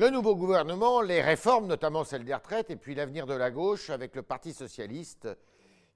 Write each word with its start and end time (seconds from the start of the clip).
Le 0.00 0.08
nouveau 0.08 0.34
gouvernement, 0.34 1.02
les 1.02 1.20
réformes, 1.20 1.66
notamment 1.66 2.04
celle 2.04 2.24
des 2.24 2.32
retraites, 2.32 2.70
et 2.70 2.76
puis 2.76 2.94
l'avenir 2.94 3.26
de 3.26 3.34
la 3.34 3.50
gauche 3.50 3.90
avec 3.90 4.16
le 4.16 4.22
Parti 4.22 4.54
socialiste 4.54 5.28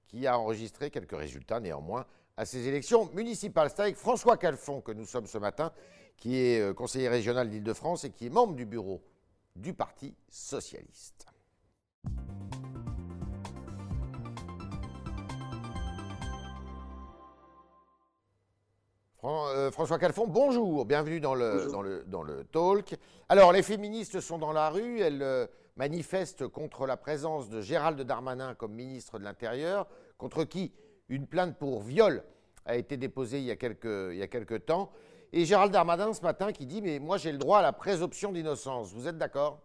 qui 0.05 0.27
a 0.27 0.37
enregistré 0.37 0.91
quelques 0.91 1.17
résultats 1.17 1.59
néanmoins 1.59 2.05
à 2.37 2.45
ces 2.45 2.67
élections 2.67 3.09
municipales. 3.15 3.71
C'est 3.71 3.81
avec 3.81 3.95
François 3.95 4.37
Calfon 4.37 4.81
que 4.81 4.91
nous 4.91 5.05
sommes 5.05 5.25
ce 5.25 5.39
matin, 5.39 5.71
qui 6.17 6.37
est 6.37 6.59
euh, 6.59 6.71
conseiller 6.71 7.09
régional 7.09 7.49
d'Île-de-France 7.49 8.03
et 8.03 8.11
qui 8.11 8.27
est 8.27 8.29
membre 8.29 8.53
du 8.53 8.67
bureau 8.67 9.01
du 9.55 9.73
Parti 9.73 10.13
socialiste. 10.29 11.25
Euh, 19.27 19.71
François 19.71 19.97
Calfon, 19.97 20.27
bonjour, 20.27 20.85
bienvenue 20.85 21.19
dans 21.19 21.33
le, 21.33 21.67
dans, 21.71 21.81
le, 21.81 22.03
dans 22.05 22.21
le 22.21 22.43
talk. 22.43 22.95
Alors, 23.27 23.51
les 23.51 23.63
féministes 23.63 24.19
sont 24.19 24.37
dans 24.37 24.51
la 24.53 24.69
rue, 24.69 24.99
elles 24.99 25.23
euh, 25.23 25.47
manifestent 25.77 26.47
contre 26.47 26.85
la 26.85 26.95
présence 26.95 27.49
de 27.49 27.59
Gérald 27.59 27.99
Darmanin 27.99 28.53
comme 28.53 28.73
ministre 28.73 29.17
de 29.17 29.23
l'Intérieur, 29.23 29.87
contre 30.19 30.43
qui 30.43 30.71
une 31.09 31.25
plainte 31.25 31.57
pour 31.57 31.81
viol 31.81 32.23
a 32.65 32.75
été 32.75 32.97
déposée 32.97 33.39
il 33.39 33.45
y 33.45 33.51
a 33.51 33.55
quelques, 33.55 34.11
il 34.11 34.17
y 34.17 34.21
a 34.21 34.27
quelques 34.27 34.67
temps. 34.67 34.91
Et 35.33 35.45
Gérald 35.45 35.71
Darmanin, 35.71 36.13
ce 36.13 36.21
matin, 36.21 36.51
qui 36.51 36.67
dit 36.67 36.83
Mais 36.83 36.99
moi, 36.99 37.17
j'ai 37.17 37.31
le 37.31 37.39
droit 37.39 37.59
à 37.59 37.63
la 37.63 37.73
présomption 37.73 38.31
d'innocence. 38.31 38.93
Vous 38.93 39.07
êtes 39.07 39.17
d'accord? 39.17 39.59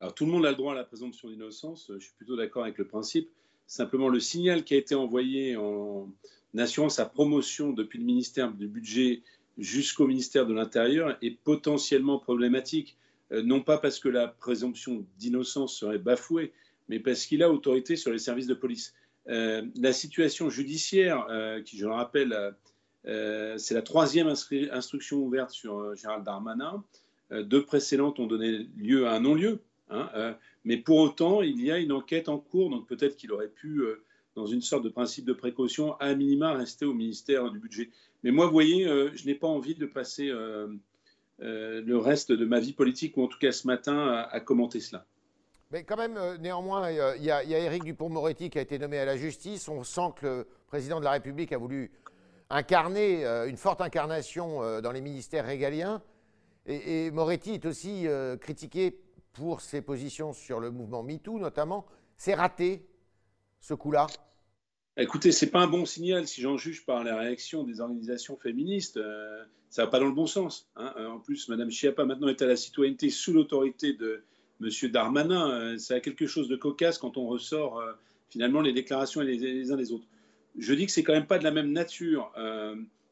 Alors, 0.00 0.14
tout 0.14 0.26
le 0.26 0.32
monde 0.32 0.44
a 0.44 0.50
le 0.50 0.56
droit 0.56 0.72
à 0.72 0.76
la 0.76 0.84
présomption 0.84 1.30
d'innocence. 1.30 1.90
Je 1.94 2.04
suis 2.04 2.14
plutôt 2.14 2.36
d'accord 2.36 2.64
avec 2.64 2.76
le 2.76 2.86
principe. 2.86 3.30
Simplement, 3.66 4.10
le 4.10 4.20
signal 4.20 4.64
qui 4.64 4.74
a 4.74 4.76
été 4.76 4.94
envoyé 4.94 5.56
en 5.56 6.08
assurant 6.58 6.88
sa 6.88 7.06
promotion 7.06 7.72
depuis 7.72 7.98
le 7.98 8.04
ministère 8.04 8.52
du 8.52 8.68
Budget 8.68 9.22
jusqu'au 9.58 10.06
ministère 10.06 10.46
de 10.46 10.54
l'Intérieur 10.54 11.16
est 11.22 11.38
potentiellement 11.42 12.18
problématique. 12.18 12.96
Euh, 13.32 13.42
non 13.42 13.62
pas 13.62 13.78
parce 13.78 13.98
que 13.98 14.08
la 14.08 14.28
présomption 14.28 15.04
d'innocence 15.18 15.76
serait 15.76 15.98
bafouée, 15.98 16.52
mais 16.88 17.00
parce 17.00 17.26
qu'il 17.26 17.42
a 17.42 17.50
autorité 17.50 17.96
sur 17.96 18.12
les 18.12 18.18
services 18.18 18.46
de 18.46 18.54
police. 18.54 18.94
Euh, 19.28 19.62
la 19.76 19.92
situation 19.92 20.50
judiciaire, 20.50 21.26
euh, 21.30 21.60
qui, 21.62 21.78
je 21.78 21.86
le 21.86 21.92
rappelle, 21.92 22.54
c'est 23.56 23.74
la 23.74 23.82
troisième 23.82 24.26
instruction 24.26 25.18
ouverte 25.18 25.52
sur 25.52 25.94
Gérald 25.94 26.24
Darmanin. 26.24 26.82
deux 27.30 27.64
précédentes 27.64 28.18
ont 28.18 28.26
donné 28.26 28.66
lieu 28.76 29.06
à 29.06 29.12
un 29.12 29.20
non-lieu. 29.20 29.60
Hein, 29.90 30.34
mais 30.64 30.76
pour 30.76 30.98
autant, 30.98 31.40
il 31.40 31.60
y 31.60 31.70
a 31.70 31.78
une 31.78 31.92
enquête 31.92 32.28
en 32.28 32.38
cours, 32.38 32.68
donc 32.68 32.88
peut-être 32.88 33.16
qu'il 33.16 33.30
aurait 33.30 33.46
pu 33.46 33.84
dans 34.36 34.46
une 34.46 34.60
sorte 34.60 34.84
de 34.84 34.90
principe 34.90 35.24
de 35.24 35.32
précaution, 35.32 35.94
à 35.94 36.14
minima 36.14 36.52
rester 36.52 36.84
au 36.84 36.92
ministère 36.92 37.50
du 37.50 37.58
Budget. 37.58 37.90
Mais 38.22 38.30
moi, 38.30 38.46
vous 38.46 38.52
voyez, 38.52 38.86
euh, 38.86 39.10
je 39.14 39.26
n'ai 39.26 39.34
pas 39.34 39.48
envie 39.48 39.74
de 39.74 39.86
passer 39.86 40.28
euh, 40.28 40.68
euh, 41.40 41.80
le 41.80 41.96
reste 41.96 42.32
de 42.32 42.44
ma 42.44 42.60
vie 42.60 42.74
politique, 42.74 43.16
ou 43.16 43.22
en 43.22 43.28
tout 43.28 43.38
cas 43.38 43.50
ce 43.50 43.66
matin, 43.66 44.26
à, 44.30 44.40
commenter 44.40 44.80
cela. 44.80 45.06
Mais 45.72 45.84
quand 45.84 45.96
même, 45.96 46.18
néanmoins, 46.40 46.90
il 47.16 47.24
y, 47.24 47.30
a 47.30 47.42
Éric 47.42 47.82
Dupont-Moretti 47.82 48.50
qui 48.50 48.58
a 48.58 48.62
été 48.62 48.78
nommé 48.78 48.98
à 48.98 49.04
la 49.06 49.16
justice. 49.16 49.68
On 49.68 49.82
sent 49.82 50.12
que 50.20 50.26
le 50.26 50.46
président 50.66 51.00
de 51.00 51.04
la 51.04 51.12
République 51.12 51.52
a 51.52 51.58
voulu 51.58 51.90
incarner 52.50 53.24
une 53.48 53.56
forte 53.56 53.80
incarnation 53.80 54.80
dans 54.80 54.92
les 54.92 55.00
ministères 55.00 55.44
régaliens. 55.44 56.02
Et, 56.66 57.06
et 57.06 57.10
Moretti 57.10 57.54
est 57.54 57.66
aussi 57.66 58.06
critiqué 58.40 58.96
pour 59.32 59.60
ses 59.60 59.82
positions 59.82 60.32
sur 60.32 60.60
le 60.60 60.70
mouvement 60.70 61.02
MeToo, 61.02 61.40
notamment. 61.40 61.84
C'est 62.16 62.34
raté, 62.34 62.86
ce 63.66 63.74
coup-là 63.74 64.06
Écoutez, 64.96 65.32
c'est 65.32 65.50
pas 65.50 65.60
un 65.60 65.66
bon 65.66 65.84
signal 65.84 66.26
si 66.28 66.40
j'en 66.40 66.56
juge 66.56 66.86
par 66.86 67.02
la 67.02 67.18
réaction 67.18 67.64
des 67.64 67.80
organisations 67.80 68.36
féministes. 68.36 68.96
Euh, 68.96 69.44
ça 69.70 69.84
va 69.84 69.90
pas 69.90 69.98
dans 69.98 70.06
le 70.06 70.14
bon 70.14 70.26
sens. 70.26 70.70
Hein. 70.76 70.94
Euh, 70.96 71.08
en 71.08 71.18
plus, 71.18 71.48
Madame 71.48 71.70
Chiappa 71.70 72.04
maintenant 72.04 72.28
est 72.28 72.40
à 72.40 72.46
la 72.46 72.56
citoyenneté 72.56 73.10
sous 73.10 73.32
l'autorité 73.32 73.92
de 73.92 74.22
Monsieur 74.60 74.88
Darmanin. 74.88 75.50
Euh, 75.50 75.78
ça 75.78 75.94
a 75.96 76.00
quelque 76.00 76.26
chose 76.26 76.48
de 76.48 76.54
cocasse 76.54 76.96
quand 76.96 77.16
on 77.16 77.26
ressort 77.26 77.82
finalement 78.30 78.60
les 78.60 78.72
déclarations 78.72 79.20
les, 79.20 79.72
uns 79.72 79.76
des 79.76 79.92
autres. 79.92 80.06
Je 80.56 80.72
dis 80.72 80.86
que 80.86 80.92
c'est 80.92 81.02
quand 81.02 81.12
même 81.12 81.26
pas 81.26 81.38
de 81.38 81.44
la 81.44 81.50
même 81.50 81.72
nature 81.72 82.32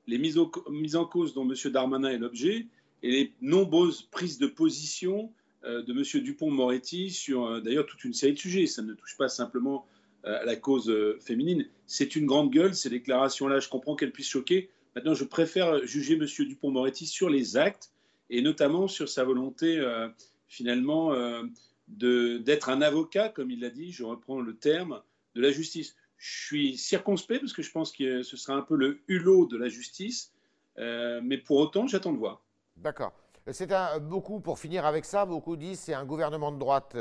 les 0.07 0.19
mises, 0.19 0.39
en 0.39 1.05
cause 1.05 1.35
dont 1.35 1.45
Monsieur 1.45 1.71
Darmanin 1.71 2.11
est 2.11 2.19
l'objet 2.19 2.67
et 3.03 3.11
les 3.11 3.33
nombreuses 3.43 4.03
prises 4.03 4.39
de 4.39 4.47
position 4.47 5.31
de 5.65 5.93
Monsieur 5.93 6.21
Dupont-Moretti 6.21 7.11
sur 7.11 7.61
d'ailleurs 7.61 7.87
toute 7.87 8.05
une 8.05 8.15
série 8.15 8.33
de 8.33 8.39
sujets. 8.39 8.67
Ça 8.67 8.83
ne 8.83 8.95
touche 8.95 9.17
pas 9.19 9.29
simplement 9.29 9.87
à 10.25 10.45
la 10.45 10.57
cause 10.57 10.91
euh, 10.91 11.19
féminine. 11.21 11.67
C'est 11.87 12.17
une 12.17 12.27
grande 12.27 12.51
gueule, 12.51 12.75
ces 12.75 12.91
déclarations-là, 12.91 13.61
je 13.61 13.69
comprends 13.69 13.95
qu'elles 13.95 14.13
puissent 14.13 14.31
choquer. 14.31 14.71
Maintenant, 14.95 15.15
je 15.15 15.25
préfère 15.25 15.85
juger 15.87 16.15
M. 16.15 16.27
Dupont-Moretti 16.27 17.07
sur 17.07 17.29
les 17.29 17.57
actes 17.57 17.93
et 18.31 18.41
notamment 18.41 18.89
sur 18.89 19.09
sa 19.09 19.25
volonté, 19.25 19.79
euh, 19.79 20.09
finalement, 20.49 21.13
euh, 21.13 21.43
d'être 21.89 22.71
un 22.71 22.81
avocat, 22.81 23.29
comme 23.29 23.51
il 23.51 23.61
l'a 23.61 23.71
dit, 23.71 23.93
je 23.93 24.05
reprends 24.05 24.41
le 24.41 24.57
terme, 24.57 25.03
de 25.35 25.43
la 25.43 25.51
justice. 25.51 25.95
Je 26.17 26.47
suis 26.47 26.79
circonspect 26.79 27.41
parce 27.41 27.53
que 27.53 27.63
je 27.63 27.71
pense 27.71 27.93
que 27.93 28.23
ce 28.23 28.37
sera 28.37 28.57
un 28.57 28.63
peu 28.63 28.77
le 28.77 29.01
hulot 29.09 29.47
de 29.47 29.59
la 29.59 29.69
justice, 29.69 30.33
mais 30.79 31.37
pour 31.37 31.59
autant, 31.59 31.87
j'attends 31.87 32.13
de 32.13 32.19
voir. 32.19 32.41
D'accord. 32.77 33.13
C'est 33.51 33.69
beaucoup, 34.01 34.41
pour 34.41 34.59
finir 34.59 34.87
avec 34.87 35.05
ça, 35.05 35.27
beaucoup 35.27 35.57
disent 35.57 35.81
c'est 35.81 35.93
un 35.93 36.07
gouvernement 36.07 36.53
de 36.53 36.59
droite, 36.59 36.97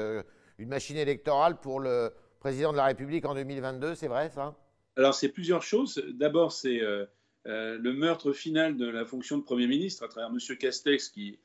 une 0.57 0.67
machine 0.67 0.97
électorale 0.97 1.61
pour 1.61 1.79
le, 1.79 2.11
président 2.43 2.73
de 2.73 2.77
la 2.77 2.87
République 2.87 3.23
en 3.23 3.35
2022, 3.35 3.95
c'est 3.95 4.09
vrai 4.09 4.29
ça? 4.29 4.53
Alors 4.97 5.15
c'est 5.15 5.29
plusieurs 5.29 5.63
choses. 5.63 6.03
D'abord, 6.09 6.51
c'est 6.51 6.81
euh, 6.81 7.05
euh, 7.47 7.77
le 7.77 7.93
meurtre 7.93 8.33
final 8.33 8.75
de 8.75 8.85
la 8.85 9.05
fonction 9.05 9.37
de 9.37 9.43
Premier 9.43 9.65
ministre 9.65 10.03
à 10.03 10.09
travers 10.09 10.29
M. 10.29 10.57
Castex 10.57 11.07
qui 11.07 11.39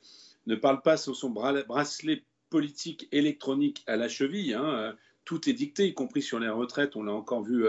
ne 0.48 0.56
parle 0.56 0.82
pas 0.82 0.97
sur 0.97 1.14
son 1.14 1.31
bracelet 1.31 2.25
politique 2.50 3.06
électronique 3.12 3.84
à 3.86 3.94
la 3.94 4.09
cheville. 4.09 4.54
Hein. 4.54 4.64
Euh, 4.64 4.92
tout 5.25 5.48
est 5.48 5.53
dicté, 5.53 5.86
y 5.86 5.94
compris 5.94 6.20
sur 6.20 6.41
les 6.41 6.48
retraites, 6.48 6.97
on 6.97 7.04
l'a 7.04 7.12
encore 7.12 7.44
vu 7.44 7.65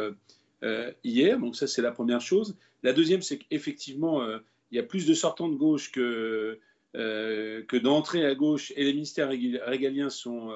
hier. 1.03 1.39
Donc 1.39 1.55
ça, 1.55 1.67
c'est 1.67 1.83
la 1.83 1.91
première 1.91 2.21
chose. 2.21 2.57
La 2.81 2.93
deuxième, 2.93 3.21
c'est 3.21 3.37
qu'effectivement, 3.37 4.25
il 4.71 4.77
y 4.77 4.79
a 4.79 4.83
plus 4.83 5.05
de 5.05 5.13
sortants 5.13 5.49
de 5.49 5.57
gauche 5.57 5.91
que, 5.91 6.57
que 6.93 7.77
d'entrées 7.77 8.25
à 8.25 8.33
gauche 8.33 8.71
et 8.77 8.85
les 8.85 8.93
ministères 8.93 9.27
régaliens 9.27 10.09
sont 10.09 10.53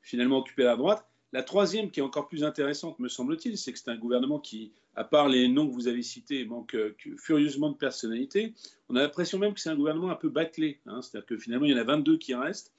finalement 0.00 0.38
occupés 0.38 0.66
à 0.66 0.74
droite. 0.74 1.06
La 1.32 1.42
troisième, 1.42 1.90
qui 1.90 2.00
est 2.00 2.02
encore 2.02 2.26
plus 2.26 2.42
intéressante, 2.42 2.98
me 2.98 3.08
semble-t-il, 3.08 3.58
c'est 3.58 3.72
que 3.72 3.78
c'est 3.78 3.90
un 3.90 3.96
gouvernement 3.96 4.38
qui, 4.38 4.72
à 4.94 5.04
part 5.04 5.28
les 5.28 5.46
noms 5.48 5.68
que 5.68 5.74
vous 5.74 5.86
avez 5.86 6.02
cités, 6.02 6.44
manque 6.46 6.74
euh, 6.74 6.96
furieusement 7.18 7.70
de 7.70 7.76
personnalité. 7.76 8.54
On 8.88 8.96
a 8.96 9.02
l'impression 9.02 9.38
même 9.38 9.52
que 9.52 9.60
c'est 9.60 9.68
un 9.68 9.76
gouvernement 9.76 10.10
un 10.10 10.14
peu 10.14 10.30
bâclé. 10.30 10.80
Hein. 10.86 11.02
C'est-à-dire 11.02 11.26
que 11.26 11.36
finalement, 11.36 11.66
il 11.66 11.72
y 11.72 11.74
en 11.74 11.78
a 11.78 11.84
22 11.84 12.16
qui 12.16 12.34
restent. 12.34 12.72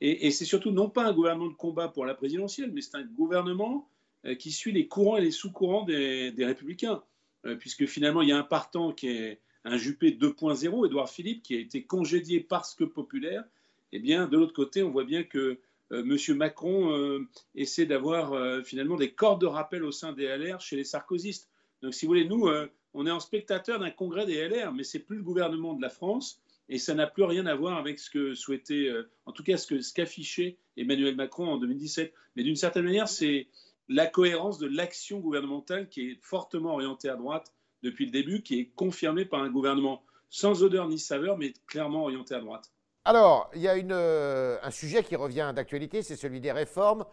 Et, 0.00 0.30
c'est 0.30 0.46
surtout 0.46 0.70
non 0.70 0.88
pas 0.88 1.04
un 1.04 1.12
gouvernement 1.12 1.48
de 1.48 1.54
combat 1.54 1.88
pour 1.88 2.06
la 2.06 2.14
présidentielle, 2.14 2.70
mais 2.72 2.80
c'est 2.80 2.94
un 2.96 3.04
gouvernement 3.04 3.86
euh, 4.24 4.34
qui 4.34 4.50
suit 4.50 4.72
les 4.72 4.88
courants 4.88 5.18
et 5.18 5.20
les 5.20 5.30
sous-courants 5.30 5.84
des, 5.84 6.32
républicains. 6.38 7.02
Euh, 7.44 7.54
puisque 7.56 7.84
finalement, 7.84 8.22
il 8.22 8.30
y 8.30 8.32
a 8.32 8.38
un 8.38 8.42
partant 8.42 8.92
qui 8.92 9.08
est 9.08 9.40
un 9.64 9.76
Juppé 9.76 10.12
2.0, 10.12 10.86
Édouard 10.86 11.10
Philippe, 11.10 11.42
qui 11.42 11.54
a 11.54 11.58
été 11.58 11.84
congédié 11.84 12.40
parce 12.40 12.74
que 12.74 12.84
populaire. 12.84 13.44
Eh 13.92 13.98
bien, 13.98 14.26
de 14.26 14.38
l'autre 14.38 14.54
côté, 14.54 14.82
on 14.82 14.90
voit 14.90 15.04
bien 15.04 15.22
que 15.22 15.58
euh, 15.92 16.02
M. 16.02 16.36
Macron 16.36 16.92
euh, 16.92 17.26
essaie 17.54 17.86
d'avoir 17.86 18.32
euh, 18.32 18.62
finalement 18.62 18.96
des 18.96 19.12
cordes 19.12 19.40
de 19.40 19.46
rappel 19.46 19.84
au 19.84 19.92
sein 19.92 20.12
des 20.12 20.26
LR 20.26 20.60
chez 20.60 20.76
les 20.76 20.84
sarkozystes. 20.84 21.48
Donc, 21.82 21.94
si 21.94 22.06
vous 22.06 22.10
voulez, 22.10 22.26
nous, 22.26 22.46
on 22.92 23.06
est 23.06 23.10
en 23.10 23.20
spectateur 23.20 23.78
d'un 23.78 23.90
congrès 23.90 24.26
des 24.26 24.46
LR, 24.46 24.72
mais 24.74 24.84
c'est 24.84 24.98
plus 24.98 25.16
le 25.16 25.22
gouvernement 25.22 25.72
de 25.72 25.80
la 25.80 25.88
France 25.88 26.42
et 26.68 26.78
ça 26.78 26.94
n'a 26.94 27.06
plus 27.06 27.24
rien 27.24 27.46
à 27.46 27.54
voir 27.54 27.78
avec 27.78 27.98
ce 27.98 28.10
que 28.10 28.34
souhaitait, 28.34 28.90
en 29.24 29.32
tout 29.32 29.42
cas 29.42 29.56
ce 29.56 29.92
qu'affichait 29.94 30.58
Emmanuel 30.76 31.16
Macron 31.16 31.48
en 31.48 31.56
2017. 31.56 32.12
Mais 32.36 32.42
d'une 32.42 32.54
certaine 32.54 32.84
manière, 32.84 33.08
c'est 33.08 33.48
la 33.88 34.06
cohérence 34.06 34.58
de 34.58 34.66
l'action 34.66 35.20
gouvernementale 35.20 35.88
qui 35.88 36.10
est 36.10 36.18
fortement 36.20 36.74
orientée 36.74 37.08
à 37.08 37.16
droite 37.16 37.54
depuis 37.82 38.04
le 38.04 38.12
début, 38.12 38.42
qui 38.42 38.60
est 38.60 38.70
confirmée 38.76 39.24
par 39.24 39.42
un 39.42 39.48
gouvernement 39.48 40.04
sans 40.28 40.62
odeur 40.62 40.86
ni 40.86 40.98
saveur, 40.98 41.38
mais 41.38 41.54
clairement 41.66 42.02
orienté 42.02 42.34
à 42.34 42.40
droite. 42.40 42.70
Alors, 43.04 43.50
il 43.54 43.62
y 43.62 43.68
a 43.68 43.74
euh, 43.76 44.58
un 44.62 44.70
sujet 44.70 45.02
qui 45.02 45.16
revient 45.16 45.52
d'actualité, 45.54 46.02
c'est 46.02 46.16
celui 46.16 46.40
des 46.40 46.52
réformes. 46.52 47.06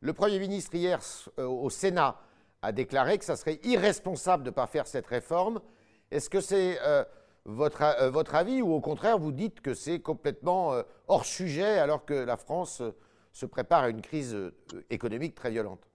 Le 0.00 0.14
Premier 0.14 0.38
ministre, 0.38 0.74
hier, 0.74 1.00
euh, 1.38 1.44
au 1.44 1.68
Sénat, 1.68 2.18
a 2.62 2.72
déclaré 2.72 3.18
que 3.18 3.26
ça 3.26 3.36
serait 3.36 3.60
irresponsable 3.62 4.42
de 4.42 4.48
ne 4.48 4.54
pas 4.54 4.66
faire 4.66 4.86
cette 4.86 5.06
réforme. 5.06 5.60
Est-ce 6.10 6.30
que 6.30 6.40
c'est 6.40 6.78
euh, 6.80 7.04
votre, 7.44 8.08
votre, 8.08 8.34
avis 8.34 8.62
ou 8.62 8.72
au 8.72 8.80
contraire, 8.80 9.18
vous 9.18 9.32
dites 9.32 9.60
que 9.60 9.74
c'est 9.74 10.00
complètement 10.00 10.82
hors 11.08 11.26
sujet 11.26 11.78
alors 11.78 12.06
que 12.06 12.14
la 12.14 12.38
France 12.38 12.82
se 13.32 13.44
prépare 13.44 13.82
à 13.82 13.90
une 13.90 14.00
crise 14.00 14.34
économique 14.88 15.34
très 15.34 15.50
violente? 15.50 15.86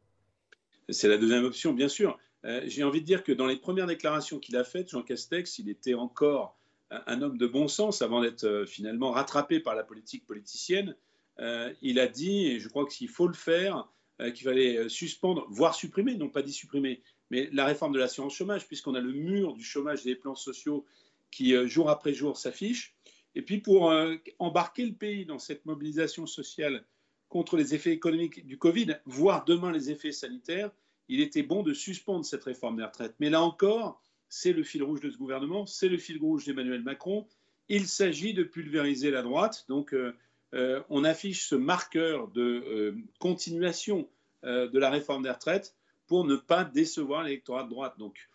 C'est 0.89 1.07
la 1.07 1.17
deuxième 1.17 1.45
option, 1.45 1.73
bien 1.73 1.87
sûr. 1.87 2.19
J'ai 2.43 2.83
envie 2.83 3.01
de 3.01 3.05
dire 3.05 3.23
que 3.23 3.31
dans 3.31 3.47
les 3.47 3.55
premières 3.55 3.87
déclarations 3.87 4.37
qu'il 4.37 4.57
a 4.57 4.63
faites, 4.63 4.89
Jean 4.89 5.01
Castex, 5.01 5.57
il 5.57 5.69
était 5.69 5.95
encore 5.95 6.58
un 6.91 7.21
homme 7.21 7.37
de 7.37 7.47
bon 7.47 7.67
sens 7.67 8.01
avant 8.01 8.21
d'être 8.21 8.45
euh, 8.45 8.65
finalement 8.65 9.11
rattrapé 9.11 9.59
par 9.59 9.75
la 9.75 9.83
politique 9.83 10.25
politicienne. 10.25 10.95
Euh, 11.39 11.73
il 11.81 11.99
a 11.99 12.07
dit, 12.07 12.47
et 12.47 12.59
je 12.59 12.67
crois 12.67 12.85
qu'il 12.87 13.07
faut 13.07 13.27
le 13.27 13.33
faire, 13.33 13.87
euh, 14.21 14.31
qu'il 14.31 14.45
fallait 14.45 14.89
suspendre, 14.89 15.45
voire 15.49 15.75
supprimer, 15.75 16.15
non 16.15 16.29
pas 16.29 16.41
dit 16.41 16.53
supprimer, 16.53 17.01
mais 17.29 17.49
la 17.53 17.65
réforme 17.65 17.93
de 17.93 17.99
l'assurance 17.99 18.33
chômage, 18.33 18.67
puisqu'on 18.67 18.95
a 18.95 19.01
le 19.01 19.13
mur 19.13 19.53
du 19.53 19.63
chômage 19.63 20.03
des 20.03 20.15
plans 20.15 20.35
sociaux 20.35 20.85
qui, 21.31 21.53
jour 21.67 21.89
après 21.89 22.13
jour, 22.13 22.37
s'affiche. 22.37 22.95
Et 23.35 23.43
puis 23.43 23.59
pour 23.59 23.93
embarquer 24.39 24.83
le 24.83 24.93
pays 24.93 25.27
dans 25.27 25.37
cette 25.37 25.63
mobilisation 25.67 26.25
sociale 26.25 26.83
contre 27.29 27.55
les 27.55 27.75
effets 27.75 27.91
économiques 27.91 28.47
du 28.47 28.57
Covid, 28.57 28.97
voire 29.05 29.45
demain 29.45 29.71
les 29.71 29.91
effets 29.91 30.11
sanitaires, 30.11 30.71
il 31.07 31.21
était 31.21 31.43
bon 31.43 31.61
de 31.61 31.73
suspendre 31.75 32.25
cette 32.25 32.43
réforme 32.43 32.77
des 32.77 32.83
retraites. 32.83 33.13
Mais 33.19 33.29
là 33.29 33.43
encore, 33.43 34.01
c'est 34.29 34.53
le 34.53 34.63
fil 34.63 34.83
rouge 34.83 35.01
de 35.01 35.09
ce 35.09 35.17
gouvernement, 35.17 35.65
c'est 35.65 35.89
le 35.89 35.97
fil 35.97 36.19
rouge 36.19 36.45
d'Emmanuel 36.45 36.83
Macron. 36.83 37.27
Il 37.67 37.87
s'agit 37.87 38.33
de 38.33 38.43
pulvériser 38.43 39.11
la 39.11 39.21
droite. 39.21 39.65
Donc, 39.67 39.93
euh, 39.93 40.15
euh, 40.53 40.81
on 40.89 41.03
affiche 41.03 41.47
ce 41.47 41.55
marqueur 41.55 42.29
de 42.29 42.95
continuation 43.19 44.07
de 44.41 44.79
la 44.79 44.89
réforme 44.89 45.23
des 45.23 45.29
retraites 45.29 45.75
pour 46.07 46.23
ne 46.23 46.37
pas 46.37 46.63
décevoir 46.63 47.23
l'électorat 47.23 47.65
de 47.65 47.69
droite. 47.69 47.95
Donc, 47.99 48.29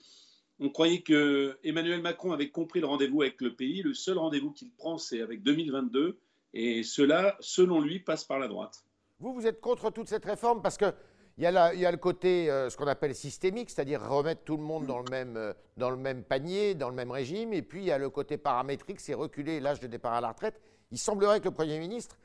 on 0.60 0.70
croyait 0.70 1.02
que 1.02 1.58
Emmanuel 1.64 2.00
Macron 2.00 2.32
avait 2.32 2.50
compris 2.50 2.80
le 2.80 2.86
rendez-vous 2.86 3.22
avec 3.22 3.40
le 3.40 3.54
pays. 3.54 3.82
Le 3.82 3.94
seul 3.94 4.18
rendez-vous 4.18 4.52
qu'il 4.52 4.70
prend, 4.70 4.98
c'est 4.98 5.20
avec 5.20 5.42
2022. 5.42 6.18
Et 6.52 6.84
cela, 6.84 7.36
selon 7.40 7.80
lui, 7.80 7.98
passe 7.98 8.24
par 8.24 8.38
la 8.38 8.46
droite. 8.46 8.84
Vous, 9.18 9.34
vous 9.34 9.46
êtes 9.46 9.60
contre 9.60 9.90
toute 9.90 10.08
cette 10.08 10.24
réforme 10.24 10.62
parce 10.62 10.76
que 10.76 10.92
il 11.36 11.42
y, 11.42 11.46
a 11.46 11.90
le 11.90 11.96
côté, 11.96 12.48
euh, 12.48 12.70
ce 12.70 12.76
qu'on 12.76 12.86
appelle 12.86 13.12
systémique, 13.12 13.68
c'est-à-dire 13.68 14.08
remettre 14.08 14.42
tout 14.44 14.56
le 14.56 14.62
monde 14.62 14.86
dans 14.86 14.98
le, 14.98 15.10
même, 15.10 15.36
euh, 15.36 15.52
dans 15.76 15.90
le 15.90 15.96
même 15.96 16.22
panier, 16.22 16.76
dans 16.76 16.88
le 16.88 16.94
même 16.94 17.10
régime. 17.10 17.52
Et 17.52 17.62
puis, 17.62 17.80
il 17.80 17.86
y 17.86 17.90
a 17.90 17.98
le 17.98 18.08
côté 18.08 18.36
paramétrique, 18.36 19.00
c'est 19.00 19.14
reculer 19.14 19.58
l'âge 19.58 19.80
de 19.80 19.88
départ 19.88 20.12
à 20.12 20.20
la 20.20 20.28
retraite. 20.28 20.60
Il 20.92 20.98
semblerait 20.98 21.40
que 21.40 21.46
le 21.46 21.50
Premier 21.50 21.80
ministre 21.80 22.18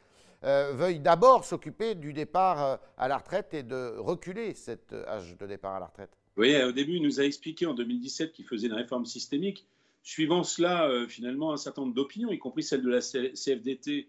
euh, 0.43 0.73
veuille 0.73 0.99
d'abord 0.99 1.43
s'occuper 1.43 1.95
du 1.95 2.13
départ 2.13 2.79
à 2.97 3.07
la 3.07 3.17
retraite 3.17 3.53
et 3.55 3.63
de 3.63 3.95
reculer 3.97 4.53
cet 4.53 4.93
âge 4.93 5.35
de 5.35 5.47
départ 5.47 5.73
à 5.73 5.79
la 5.79 5.87
retraite. 5.87 6.11
Oui, 6.37 6.61
au 6.61 6.71
début, 6.71 6.97
il 6.97 7.01
nous 7.01 7.19
a 7.19 7.23
expliqué 7.23 7.65
en 7.65 7.73
2017 7.73 8.31
qu'il 8.31 8.45
faisait 8.45 8.67
une 8.67 8.73
réforme 8.73 9.05
systémique. 9.05 9.65
Suivant 10.03 10.43
cela, 10.43 10.87
finalement, 11.09 11.51
un 11.51 11.57
certain 11.57 11.81
nombre 11.81 11.95
d'opinions, 11.95 12.31
y 12.31 12.37
compris 12.37 12.63
celle 12.63 12.83
de 12.83 12.89
la 12.89 13.01
CFDT, 13.01 14.07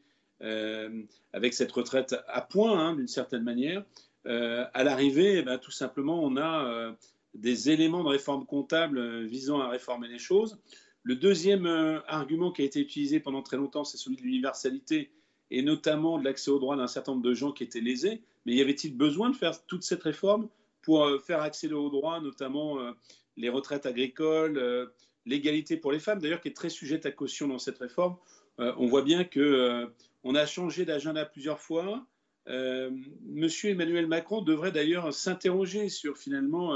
avec 1.33 1.55
cette 1.55 1.73
retraite 1.73 2.15
à 2.29 2.43
point, 2.43 2.79
hein, 2.79 2.95
d'une 2.95 3.09
certaine 3.09 3.43
manière, 3.43 3.83
à 4.25 4.85
l'arrivée, 4.85 5.39
eh 5.39 5.43
ben, 5.43 5.59
tout 5.59 5.71
simplement, 5.71 6.23
on 6.23 6.37
a 6.37 6.95
des 7.35 7.71
éléments 7.71 8.03
de 8.03 8.09
réforme 8.09 8.45
comptable 8.45 9.25
visant 9.25 9.61
à 9.61 9.69
réformer 9.69 10.09
les 10.09 10.19
choses. 10.19 10.59
Le 11.03 11.17
deuxième 11.17 11.67
argument 12.07 12.53
qui 12.53 12.63
a 12.63 12.65
été 12.65 12.81
utilisé 12.81 13.21
pendant 13.21 13.43
très 13.43 13.57
longtemps, 13.57 13.85
c'est 13.85 13.97
celui 13.97 14.17
de 14.17 14.23
l'universalité 14.23 15.11
et 15.51 15.63
notamment 15.63 16.19
de 16.19 16.25
l'accès 16.25 16.51
aux 16.51 16.59
droits 16.59 16.77
d'un 16.77 16.87
certain 16.87 17.13
nombre 17.13 17.25
de 17.25 17.35
gens 17.35 17.53
qui 17.53 17.65
étaient 17.65 17.81
lésés. 17.81 18.23
Mais 18.47 18.55
y 18.55 18.61
avait-il 18.61 18.97
besoin 18.97 19.31
de 19.31 19.37
faire 19.37 19.65
toute 19.67 19.83
cette 19.83 20.03
réforme 20.03 20.49
pour 20.83 21.05
euh, 21.05 21.19
faire 21.19 21.43
accéder 21.43 21.75
aux 21.75 21.91
droits, 21.91 22.21
notamment 22.21 22.81
euh, 22.81 22.93
les 23.37 23.49
retraites 23.49 23.87
agricoles, 23.87 24.57
euh, 24.57 24.87
l'égalité 25.27 25.77
pour 25.77 25.93
les 25.93 25.99
femmes, 25.99 26.21
d'ailleurs, 26.21 26.41
qui 26.41 26.49
est 26.49 26.57
très 26.57 26.71
sujette 26.71 27.05
à 27.07 27.11
caution 27.11 27.49
dans 27.49 27.59
cette 27.59 27.79
réforme. 27.79 28.17
on 28.59 28.87
voit 28.87 29.03
bien 29.03 29.25
qu'on 29.25 30.35
a 30.35 30.47
changé 30.47 30.85
d'agenda 30.85 31.25
plusieurs 31.25 31.61
fois. 31.61 32.07
Monsieur 32.47 33.71
Emmanuel 33.71 34.07
Macron 34.07 34.43
devrait 34.43 34.73
d'ailleurs 34.73 35.13
s'interroger 35.13 35.89
sur 35.89 36.17
finalement 36.19 36.75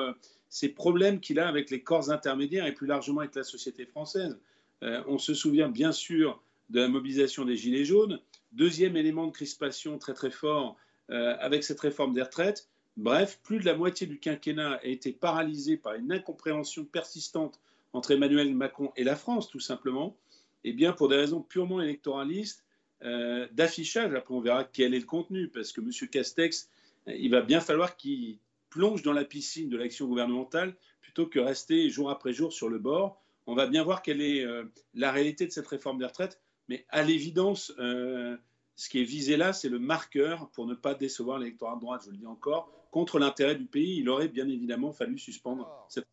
ces 0.49 0.69
problèmes 0.69 1.21
qu'il 1.21 1.41
a 1.41 1.49
avec 1.49 1.71
les 1.71 1.83
corps 1.83 2.11
intermédiaires 2.11 2.67
et 2.67 2.73
plus 2.73 2.87
largement 2.87 3.21
avec 3.21 3.35
la 3.35 3.43
société 3.43 3.87
française. 3.87 4.39
on 4.83 5.19
se 5.19 5.35
souvient 5.35 5.69
bien 5.69 5.91
sûr 5.91 6.41
de 6.71 6.81
la 6.81 6.89
mobilisation 6.89 7.45
des 7.45 7.57
Gilets 7.57 7.85
jaunes. 7.85 8.21
Deuxième 8.53 8.97
élément 8.97 9.27
de 9.27 9.33
crispation 9.33 9.99
très 9.99 10.15
très 10.15 10.31
fort 10.31 10.77
avec 11.09 11.65
cette 11.65 11.81
réforme 11.81 12.13
des 12.13 12.23
retraites, 12.23 12.69
Bref, 12.97 13.41
plus 13.43 13.59
de 13.59 13.65
la 13.65 13.77
moitié 13.77 14.07
du 14.07 14.21
quinquennat 14.21 14.75
a 14.75 14.85
été 14.85 15.13
paralysé 15.13 15.77
par 15.77 15.95
une 15.95 16.13
incompréhension 16.13 16.85
persistante 16.85 17.61
entre 17.93 18.13
Emmanuel 18.13 18.55
Macron 18.55 18.93
et 18.97 19.03
la 19.03 19.17
France, 19.17 19.49
tout 19.49 19.61
simplement, 19.61 20.17
et 20.63 20.71
eh 20.71 20.73
bien 20.73 20.93
pour 20.93 21.09
des 21.09 21.17
raisons 21.17 21.43
purement 21.43 21.81
électoralistes, 21.81 22.64
euh, 23.05 23.47
d'affichage. 23.53 24.15
Après, 24.15 24.35
on 24.35 24.41
verra 24.41 24.65
quel 24.65 24.95
est 24.95 25.01
le 25.01 25.07
contenu, 25.07 25.49
parce 25.49 25.73
que 25.73 25.81
M. 25.81 25.91
Castex, 26.09 26.69
il 27.07 27.31
va 27.31 27.43
bien 27.43 27.61
falloir 27.61 27.97
qu'il 27.97 28.39
plonge 28.71 29.03
dans 29.03 29.13
la 29.13 29.25
piscine 29.25 29.69
de 29.69 29.77
l'action 29.77 30.07
gouvernementale 30.07 30.75
plutôt 31.01 31.27
que 31.27 31.39
rester 31.39 31.89
jour 31.91 32.11
après 32.11 32.33
jour 32.33 32.53
sur 32.53 32.69
le 32.69 32.79
bord. 32.79 33.23
On 33.47 33.55
va 33.55 33.67
bien 33.67 33.85
voir 33.85 34.03
quelle 34.03 34.21
est 34.21 34.45
euh, 34.45 34.65
la 34.95 35.13
réalité 35.13 35.47
de 35.47 35.53
cette 35.53 35.67
réforme 35.67 35.99
des 35.99 36.07
retraites, 36.07 36.41
mais 36.69 36.87
à 36.89 37.03
l'évidence, 37.03 37.73
euh, 37.79 38.37
ce 38.75 38.89
qui 38.89 39.01
est 39.01 39.05
visé 39.05 39.37
là, 39.37 39.53
c'est 39.53 39.69
le 39.69 39.79
marqueur 39.79 40.51
pour 40.51 40.67
ne 40.67 40.75
pas 40.75 40.95
décevoir 40.95 41.39
l'électorat 41.39 41.77
de 41.77 41.81
droite, 41.81 42.03
je 42.07 42.11
le 42.11 42.17
dis 42.17 42.27
encore, 42.27 42.73
contre 42.91 43.19
l'intérêt 43.19 43.55
du 43.55 43.67
pays. 43.67 43.99
Il 43.99 44.09
aurait 44.09 44.29
bien 44.29 44.49
évidemment 44.49 44.93
fallu 44.93 45.19
suspendre 45.19 45.87
cette. 45.89 46.07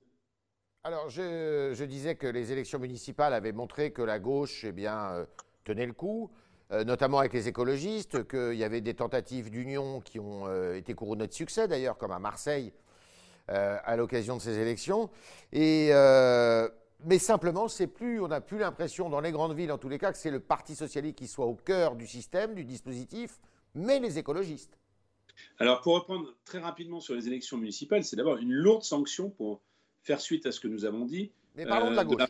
Alors, 0.84 1.10
je, 1.10 1.84
disais 1.86 2.16
que 2.16 2.28
les 2.28 2.52
élections 2.52 2.80
municipales 2.80 3.34
avaient 3.34 3.52
montré 3.52 3.92
que 3.92 4.02
la 4.02 4.20
gauche 4.20 4.66
eh 4.66 4.72
bien, 4.72 5.14
euh, 5.14 5.26
tenait 5.64 5.86
le 5.86 5.94
coup, 5.94 6.32
notamment 6.86 7.20
avec 7.20 7.34
les 7.34 7.48
écologistes, 7.48 8.28
qu'il 8.28 8.58
y 8.58 8.64
avait 8.64 8.82
des 8.82 8.94
tentatives 8.94 9.50
d'union 9.50 10.02
qui 10.02 10.20
ont 10.20 10.48
euh, 10.48 10.76
été 10.76 10.94
couronnées 10.94 11.28
de 11.28 11.34
succès, 11.34 11.68
d'ailleurs, 11.68 11.98
comme 11.98 12.12
à 12.12 12.20
Marseille, 12.20 12.74
à 13.48 13.98
l'occasion 13.98 14.38
de 14.38 14.42
ces 14.42 14.60
élections. 14.60 15.10
Et 15.52 15.92
mais 17.04 17.20
simplement, 17.20 17.68
c'est 17.68 17.88
plus, 17.88 18.22
on 18.22 18.28
n'a 18.28 18.42
plus 18.42 18.60
l'impression 18.60 19.10
dans 19.10 19.22
les 19.22 19.32
grandes 19.32 19.56
villes, 19.56 19.72
en 19.72 19.78
tous 19.78 19.90
les 19.90 19.98
cas, 19.98 20.12
que 20.12 20.18
c'est 20.18 20.32
le 20.32 20.40
Parti 20.40 20.76
socialiste 20.76 21.18
qui 21.18 21.28
soit 21.28 21.46
au 21.46 21.56
cœur 21.56 21.96
du 21.96 22.06
système, 22.06 22.54
du 22.54 22.64
dispositif, 22.64 23.40
mais 23.74 24.00
les 24.00 24.18
écologistes. 24.18 24.78
Alors, 25.58 25.82
pour 25.82 25.96
reprendre 25.96 26.36
très 26.46 26.60
rapidement 26.60 27.00
sur 27.00 27.16
les 27.16 27.28
élections 27.28 27.58
municipales, 27.58 28.04
c'est 28.04 28.16
d'abord 28.16 28.38
une 28.38 28.52
lourde 28.52 28.84
sanction 28.84 29.30
pour 29.30 29.62
faire 30.04 30.22
suite 30.22 30.46
à 30.46 30.52
ce 30.52 30.60
que 30.60 30.68
nous 30.68 30.86
avons 30.86 31.06
dit. 31.06 31.32
Mais 31.56 31.66
parlons 31.66 31.92
de 31.92 31.96
la 31.96 32.02
euh, 32.02 32.06
gauche. 32.06 32.24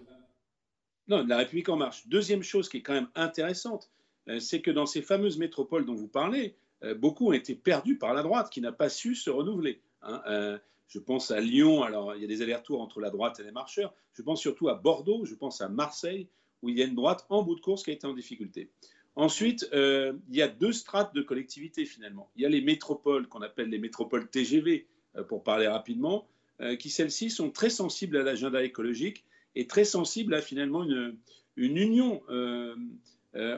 Non, 1.07 1.23
de 1.23 1.29
la 1.29 1.37
République 1.37 1.67
en 1.67 1.75
marche. 1.75 2.07
Deuxième 2.07 2.43
chose 2.43 2.69
qui 2.69 2.77
est 2.77 2.81
quand 2.81 2.93
même 2.93 3.09
intéressante, 3.15 3.89
euh, 3.89 4.00
c'est 4.39 4.61
que 4.61 4.71
dans 4.71 4.85
ces 4.85 5.01
fameuses 5.01 5.37
métropoles 5.37 5.85
dont 5.85 5.95
vous 5.95 6.07
parlez, 6.07 6.55
euh, 6.83 6.95
beaucoup 6.95 7.29
ont 7.29 7.33
été 7.33 7.55
perdus 7.55 7.97
par 7.97 8.13
la 8.13 8.23
droite 8.23 8.49
qui 8.49 8.61
n'a 8.61 8.71
pas 8.71 8.89
su 8.89 9.15
se 9.15 9.29
renouveler. 9.29 9.81
Hein. 10.01 10.59
Je 10.87 10.99
pense 10.99 11.31
à 11.31 11.39
Lyon, 11.39 11.83
alors 11.83 12.15
il 12.15 12.21
y 12.21 12.25
a 12.25 12.27
des 12.27 12.41
allers-retours 12.41 12.81
entre 12.81 12.99
la 12.99 13.09
droite 13.09 13.39
et 13.39 13.43
les 13.43 13.51
marcheurs. 13.51 13.93
Je 14.13 14.21
pense 14.21 14.41
surtout 14.41 14.67
à 14.67 14.75
Bordeaux, 14.75 15.23
je 15.25 15.35
pense 15.35 15.61
à 15.61 15.69
Marseille, 15.69 16.27
où 16.61 16.69
il 16.69 16.77
y 16.77 16.83
a 16.83 16.85
une 16.85 16.95
droite 16.95 17.25
en 17.29 17.43
bout 17.43 17.55
de 17.55 17.61
course 17.61 17.83
qui 17.83 17.91
a 17.91 17.93
été 17.93 18.05
en 18.07 18.13
difficulté. 18.13 18.69
Ensuite, 19.15 19.67
euh, 19.73 20.13
il 20.29 20.35
y 20.35 20.41
a 20.41 20.47
deux 20.47 20.71
strates 20.71 21.13
de 21.13 21.21
collectivités 21.21 21.85
finalement. 21.85 22.29
Il 22.35 22.43
y 22.43 22.45
a 22.45 22.49
les 22.49 22.61
métropoles 22.61 23.27
qu'on 23.27 23.41
appelle 23.41 23.69
les 23.69 23.79
métropoles 23.79 24.29
TGV, 24.29 24.87
euh, 25.17 25.23
pour 25.23 25.43
parler 25.43 25.67
rapidement, 25.67 26.27
euh, 26.61 26.75
qui 26.75 26.89
celles-ci 26.89 27.29
sont 27.29 27.51
très 27.51 27.69
sensibles 27.69 28.17
à 28.17 28.23
l'agenda 28.23 28.63
écologique 28.63 29.25
et 29.55 29.67
très 29.67 29.83
sensibles 29.83 30.33
à 30.33 30.41
finalement 30.41 30.83
une, 30.83 31.17
union 31.57 32.21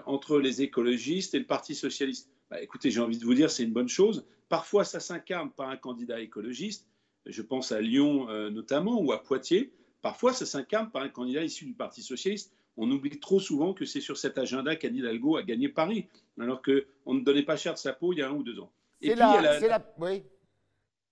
entre 0.06 0.40
les 0.40 0.62
écologistes 0.62 1.34
et 1.34 1.40
le 1.40 1.46
Parti 1.46 1.74
socialiste. 1.74 2.30
Bah, 2.50 2.62
écoutez, 2.62 2.92
j'ai 2.92 3.00
envie 3.00 3.18
de 3.18 3.26
vous 3.26 3.34
dire, 3.34 3.50
c'est 3.50 3.64
une 3.64 3.74
bonne 3.74 3.90
chose. 3.90 4.26
Parfois, 4.50 4.84
ça 4.84 5.00
s'incarne 5.00 5.50
par 5.52 5.70
un 5.70 5.78
candidat 5.78 6.20
écologiste, 6.20 6.88
je 7.26 7.42
pense 7.42 7.72
à 7.72 7.82
Lyon 7.82 8.30
euh, 8.30 8.50
notamment, 8.50 9.02
ou 9.02 9.12
à 9.12 9.24
Poitiers, 9.24 9.72
parfois 10.02 10.34
ça 10.34 10.46
s'incarne 10.46 10.92
par 10.92 11.04
un 11.04 11.10
candidat 11.10 11.44
issu 11.44 11.66
du 11.66 11.74
Parti 11.74 12.02
socialiste. 12.02 12.54
On 12.76 12.90
oublie 12.90 13.20
trop 13.20 13.40
souvent 13.40 13.74
que 13.74 13.86
c'est 13.86 14.02
sur 14.02 14.18
cet 14.18 14.38
agenda 14.38 14.76
qu'Anne 14.76 14.96
Hidalgo 14.96 15.38
a 15.38 15.44
gagné 15.44 15.70
Paris, 15.70 16.08
alors 16.40 16.62
qu'on 16.62 17.14
ne 17.14 17.22
donnait 17.22 17.44
pas 17.44 17.56
cher 17.56 17.74
de 17.74 17.80
sa 17.80 17.94
peau 17.94 18.14
il 18.14 18.20
y 18.20 18.22
a 18.22 18.30
un 18.30 18.34
ou 18.34 18.44
deux 18.44 18.60
ans. 18.60 18.72
Et 19.02 19.12
puis, 19.12 19.20
la, 19.20 19.38
il, 19.40 19.44
y 19.44 19.66
a 19.66 19.70
la, 19.70 19.94
oui. 20.00 20.24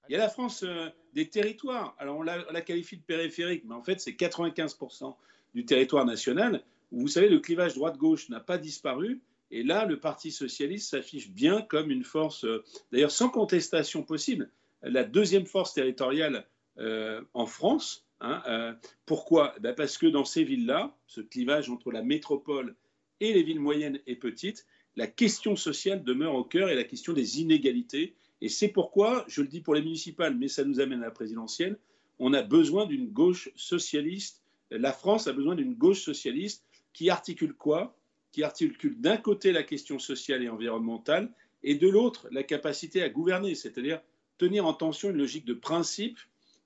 il 0.09 0.13
y 0.13 0.15
a 0.15 0.17
la 0.17 0.29
France 0.29 0.63
euh, 0.63 0.89
des 1.13 1.29
territoires. 1.29 1.95
Alors, 1.99 2.17
on 2.17 2.21
la, 2.23 2.45
la, 2.51 2.61
qualifie 2.61 2.97
de 2.97 3.03
périphérique, 3.03 3.63
mais 3.65 3.75
en 3.75 3.83
fait, 3.83 3.99
c'est 3.99 4.11
95% 4.11 5.15
du 5.53 5.65
territoire 5.65 6.05
national. 6.05 6.63
Vous 6.91 7.07
savez, 7.07 7.29
le 7.29 7.39
clivage 7.39 7.75
droite-gauche 7.75 8.29
n'a 8.29 8.39
pas 8.39 8.57
disparu. 8.57 9.21
Et 9.49 9.63
là, 9.63 9.85
le 9.85 9.99
Parti 9.99 10.31
socialiste 10.31 10.89
s'affiche 10.89 11.29
bien 11.29 11.61
comme 11.61 11.91
une 11.91 12.03
force, 12.03 12.45
euh, 12.45 12.63
d'ailleurs 12.91 13.11
sans 13.11 13.29
contestation 13.29 14.03
possible 14.03 14.49
la 14.83 15.03
deuxième 15.03 15.45
force 15.45 15.73
territoriale 15.73 16.45
euh, 16.79 17.21
en 17.33 17.45
France. 17.45 18.05
Hein, 18.19 18.41
euh, 18.47 18.73
pourquoi? 19.05 19.55
Ben 19.59 19.73
Parce 19.73 19.97
que 19.97 20.07
dans 20.07 20.25
ces 20.25 20.43
villes-là, 20.43 20.95
ce 21.07 21.21
clivage 21.21 21.69
entre 21.69 21.91
la 21.91 22.01
métropole 22.01 22.75
et 23.19 23.33
les 23.33 23.43
villes 23.43 23.59
moyennes 23.59 23.99
et 24.07 24.15
petites, 24.15 24.65
la 24.95 25.07
question 25.07 25.55
sociale 25.55 26.03
demeure 26.03 26.35
au 26.35 26.43
cœur 26.43 26.69
et 26.69 26.75
la 26.75 26.83
question 26.83 27.13
des 27.13 27.41
inégalités. 27.41 28.15
Et 28.41 28.49
c'est 28.49 28.67
pourquoi, 28.67 29.25
je 29.27 29.41
le 29.41 29.47
dis 29.47 29.61
pour 29.61 29.75
les 29.75 29.81
municipales, 29.81 30.35
mais 30.35 30.47
ça 30.47 30.63
nous 30.63 30.79
amène 30.79 31.01
à 31.01 31.05
la 31.05 31.11
présidentielle, 31.11 31.77
on 32.19 32.33
a 32.33 32.41
besoin 32.41 32.85
d'une 32.85 33.09
gauche 33.09 33.49
socialiste. 33.55 34.43
La 34.69 34.93
France 34.93 35.27
a 35.27 35.33
besoin 35.33 35.55
d'une 35.55 35.73
gauche 35.73 36.01
socialiste 36.01 36.65
qui 36.93 37.09
articule 37.09 37.53
quoi? 37.53 37.95
Qui 38.31 38.43
articule 38.43 38.99
d'un 38.99 39.17
côté 39.17 39.51
la 39.51 39.63
question 39.63 39.99
sociale 39.99 40.43
et 40.43 40.49
environnementale 40.49 41.33
et 41.63 41.75
de 41.75 41.89
l'autre 41.89 42.27
la 42.31 42.43
capacité 42.43 43.03
à 43.03 43.09
gouverner, 43.09 43.55
c'est-à-dire 43.55 44.01
tenir 44.37 44.65
en 44.65 44.73
tension 44.73 45.09
une 45.09 45.17
logique 45.17 45.45
de 45.45 45.53
principe, 45.53 46.17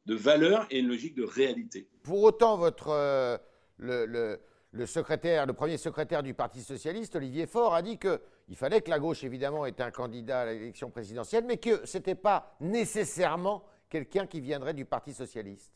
de 0.05 0.15
valeur 0.15 0.67
et 0.69 0.79
une 0.79 0.87
logique 0.87 1.15
de 1.15 1.23
réalité. 1.23 1.87
Pour 2.03 2.23
autant, 2.23 2.57
votre, 2.57 2.89
euh, 2.89 3.37
le, 3.77 4.85
secrétaire, 4.85 5.45
le 5.45 5.53
premier 5.53 5.77
secrétaire 5.77 6.23
du 6.23 6.33
Parti 6.33 6.61
socialiste, 6.61 7.15
Olivier 7.15 7.47
Faure, 7.47 7.73
a 7.73 7.81
dit 7.81 7.97
qu'il 7.97 8.55
fallait 8.55 8.81
que 8.81 8.89
la 8.89 8.99
gauche, 8.99 9.23
évidemment, 9.23 9.65
ait 9.65 9.81
un 9.81 9.91
candidat 9.91 10.41
à 10.41 10.45
l'élection 10.45 10.89
présidentielle, 10.91 11.45
mais 11.45 11.57
que 11.57 11.85
ce 11.85 11.97
n'était 11.97 12.15
pas 12.15 12.55
nécessairement 12.61 13.65
quelqu'un 13.89 14.27
qui 14.27 14.39
viendrait 14.39 14.73
du 14.73 14.85
Parti 14.85 15.13
socialiste. 15.13 15.73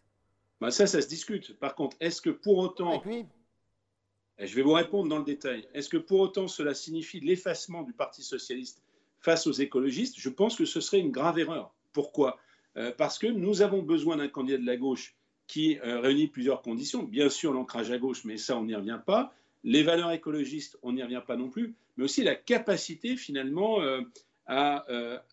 Ben 0.62 0.72
ça, 0.72 0.88
ça 0.88 1.01
se 1.01 1.08
discute. 1.08 1.58
Par 1.60 1.74
contre, 1.74 1.98
est-ce 2.00 2.22
que 2.22 2.29
pour 2.29 2.58
autant... 2.58 3.01
Je 4.39 4.55
vais 4.55 4.62
vous 4.62 4.72
répondre 4.72 5.10
dans 5.10 5.17
le 5.17 5.25
détail. 5.25 5.67
Est-ce 5.74 5.89
que 5.89 5.98
pour 5.98 6.22
autant 6.22 6.48
cela 6.48 6.74
signifie 6.74 7.19
l'effacement 7.19 7.84
du 7.84 7.91
Parti 7.91 8.24
socialiste 8.24 8.81
face 9.19 9.48
aux 9.48 9.51
écologistes? 9.51 10.15
Je 10.17 10.29
pense 10.29 10.55
que 10.55 10.63
ce 10.63 10.79
serait 10.79 11.00
une 11.00 11.12
grave 11.12 11.39
erreur. 11.39 11.74
Pourquoi? 11.91 12.39
Euh, 12.77 12.93
Parce 12.98 13.19
que 13.19 13.27
nous 13.27 13.62
avons 13.62 13.81
besoin 13.81 14.15
d'un 14.15 14.29
candidat 14.29 14.58
de 14.58 14.65
la 14.65 14.77
gauche 14.77 15.15
qui 15.48 15.77
euh, 15.79 16.00
réunit 16.00 16.27
plusieurs 16.27 16.62
conditions. 16.62 17.03
Bien 17.03 17.29
sûr, 17.29 17.51
l'ancrage 17.51 17.91
à 17.91 17.98
gauche, 17.98 18.24
mais 18.24 18.38
ça, 18.38 18.58
on 18.58 18.63
n'y 18.63 18.75
revient 18.75 19.01
pas. 19.05 19.34
Les 19.65 19.84
valeurs 19.84 20.12
écologistes, 20.12 20.77
on 20.84 20.93
n'y 20.93 21.03
revient 21.03 21.24
pas 21.25 21.36
non 21.36 21.50
plus. 21.50 21.75
Mais 21.98 22.05
aussi 22.05 22.24
la 22.24 22.36
capacité, 22.36 23.17
finalement, 23.17 23.81
euh, 23.81 24.01
à 24.48 24.86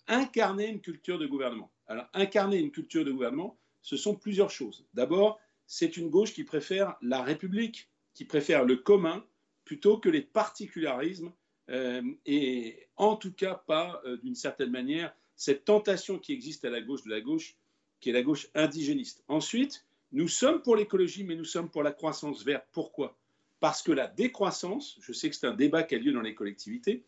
incarner 0.08 0.66
une 0.68 0.80
culture 0.80 1.18
de 1.18 1.26
gouvernement. 1.26 1.70
Alors, 1.86 2.06
incarner 2.12 2.58
une 2.58 2.72
culture 2.72 3.04
de 3.04 3.12
gouvernement, 3.12 3.56
ce 3.82 3.96
sont 3.96 4.16
plusieurs 4.16 4.50
choses. 4.50 4.84
D'abord, 4.94 5.38
c'est 5.66 5.96
une 5.96 6.10
gauche 6.10 6.34
qui 6.34 6.42
préfère 6.42 6.96
la 7.02 7.22
République, 7.22 7.88
qui 8.16 8.24
préfère 8.24 8.64
le 8.64 8.76
commun 8.76 9.22
plutôt 9.66 9.98
que 9.98 10.08
les 10.08 10.22
particularismes, 10.22 11.32
euh, 11.68 12.02
et 12.24 12.88
en 12.96 13.14
tout 13.14 13.32
cas 13.32 13.62
pas, 13.66 14.00
euh, 14.06 14.16
d'une 14.16 14.34
certaine 14.34 14.70
manière, 14.70 15.14
cette 15.36 15.66
tentation 15.66 16.18
qui 16.18 16.32
existe 16.32 16.64
à 16.64 16.70
la 16.70 16.80
gauche 16.80 17.02
de 17.02 17.10
la 17.10 17.20
gauche, 17.20 17.56
qui 18.00 18.08
est 18.08 18.14
la 18.14 18.22
gauche 18.22 18.48
indigéniste. 18.54 19.22
Ensuite, 19.28 19.84
nous 20.12 20.28
sommes 20.28 20.62
pour 20.62 20.76
l'écologie, 20.76 21.24
mais 21.24 21.34
nous 21.34 21.44
sommes 21.44 21.68
pour 21.68 21.82
la 21.82 21.92
croissance 21.92 22.42
verte. 22.42 22.64
Pourquoi? 22.72 23.18
Parce 23.60 23.82
que 23.82 23.92
la 23.92 24.06
décroissance, 24.06 24.96
je 25.02 25.12
sais 25.12 25.28
que 25.28 25.36
c'est 25.36 25.46
un 25.46 25.54
débat 25.54 25.82
qui 25.82 25.94
a 25.94 25.98
lieu 25.98 26.12
dans 26.12 26.22
les 26.22 26.34
collectivités, 26.34 27.04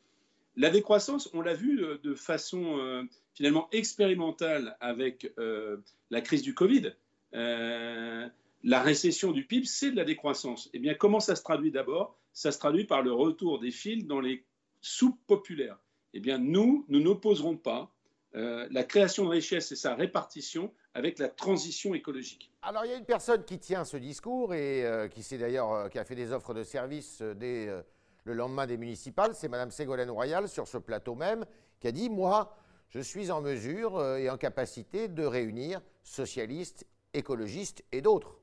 la 0.56 0.68
décroissance, 0.68 1.30
on 1.32 1.40
l'a 1.40 1.54
vu 1.54 1.82
euh, 1.82 1.96
de 2.02 2.14
façon 2.14 3.06
finalement 3.32 3.68
expérimentale 3.72 4.76
avec 4.80 5.32
la 6.10 6.20
crise 6.20 6.42
du 6.42 6.54
Covid 6.54 6.92
la 8.64 8.82
récession 8.82 9.32
du 9.32 9.46
PIB, 9.46 9.66
c'est 9.66 9.90
de 9.90 9.96
la 9.96 10.04
décroissance. 10.04 10.68
Eh 10.72 10.78
bien, 10.78 10.94
comment 10.94 11.20
ça 11.20 11.36
se 11.36 11.42
traduit 11.42 11.70
d'abord? 11.70 12.16
Ça 12.32 12.52
se 12.52 12.58
traduit 12.58 12.84
par 12.84 13.02
le 13.02 13.12
retour 13.12 13.60
des 13.60 13.70
fils 13.70 14.06
dans 14.06 14.20
les 14.20 14.44
soupes 14.80 15.18
populaires. 15.26 15.78
Eh 16.14 16.20
bien, 16.20 16.38
nous, 16.38 16.84
nous 16.88 17.00
n'opposerons 17.00 17.56
pas 17.56 17.92
euh, 18.34 18.66
la 18.70 18.84
création 18.84 19.24
de 19.24 19.30
richesse 19.30 19.72
et 19.72 19.76
sa 19.76 19.94
répartition 19.94 20.72
avec 20.94 21.18
la 21.18 21.28
transition 21.28 21.94
écologique. 21.94 22.52
Alors, 22.62 22.84
il 22.84 22.90
y 22.90 22.94
a 22.94 22.96
une 22.96 23.04
personne 23.04 23.44
qui 23.44 23.58
tient 23.58 23.84
ce 23.84 23.96
discours 23.96 24.54
et 24.54 24.84
euh, 24.84 25.08
qui, 25.08 25.22
d'ailleurs, 25.38 25.72
euh, 25.72 25.88
qui 25.88 25.98
a 25.98 26.04
fait 26.04 26.14
des 26.14 26.32
offres 26.32 26.54
de 26.54 26.62
services 26.62 27.22
dès 27.22 27.68
le 28.24 28.34
lendemain 28.34 28.66
des 28.66 28.76
municipales, 28.76 29.34
c'est 29.34 29.48
Mme 29.48 29.70
Ségolène 29.70 30.10
Royal 30.10 30.48
sur 30.48 30.68
ce 30.68 30.78
plateau 30.78 31.14
même, 31.14 31.46
qui 31.80 31.88
a 31.88 31.92
dit 31.92 32.10
Moi, 32.10 32.54
je 32.90 33.00
suis 33.00 33.30
en 33.30 33.40
mesure 33.40 34.04
et 34.16 34.28
en 34.28 34.36
capacité 34.36 35.08
de 35.08 35.24
réunir 35.24 35.80
socialistes, 36.02 36.86
écologistes 37.14 37.84
et 37.92 38.02
d'autres. 38.02 38.38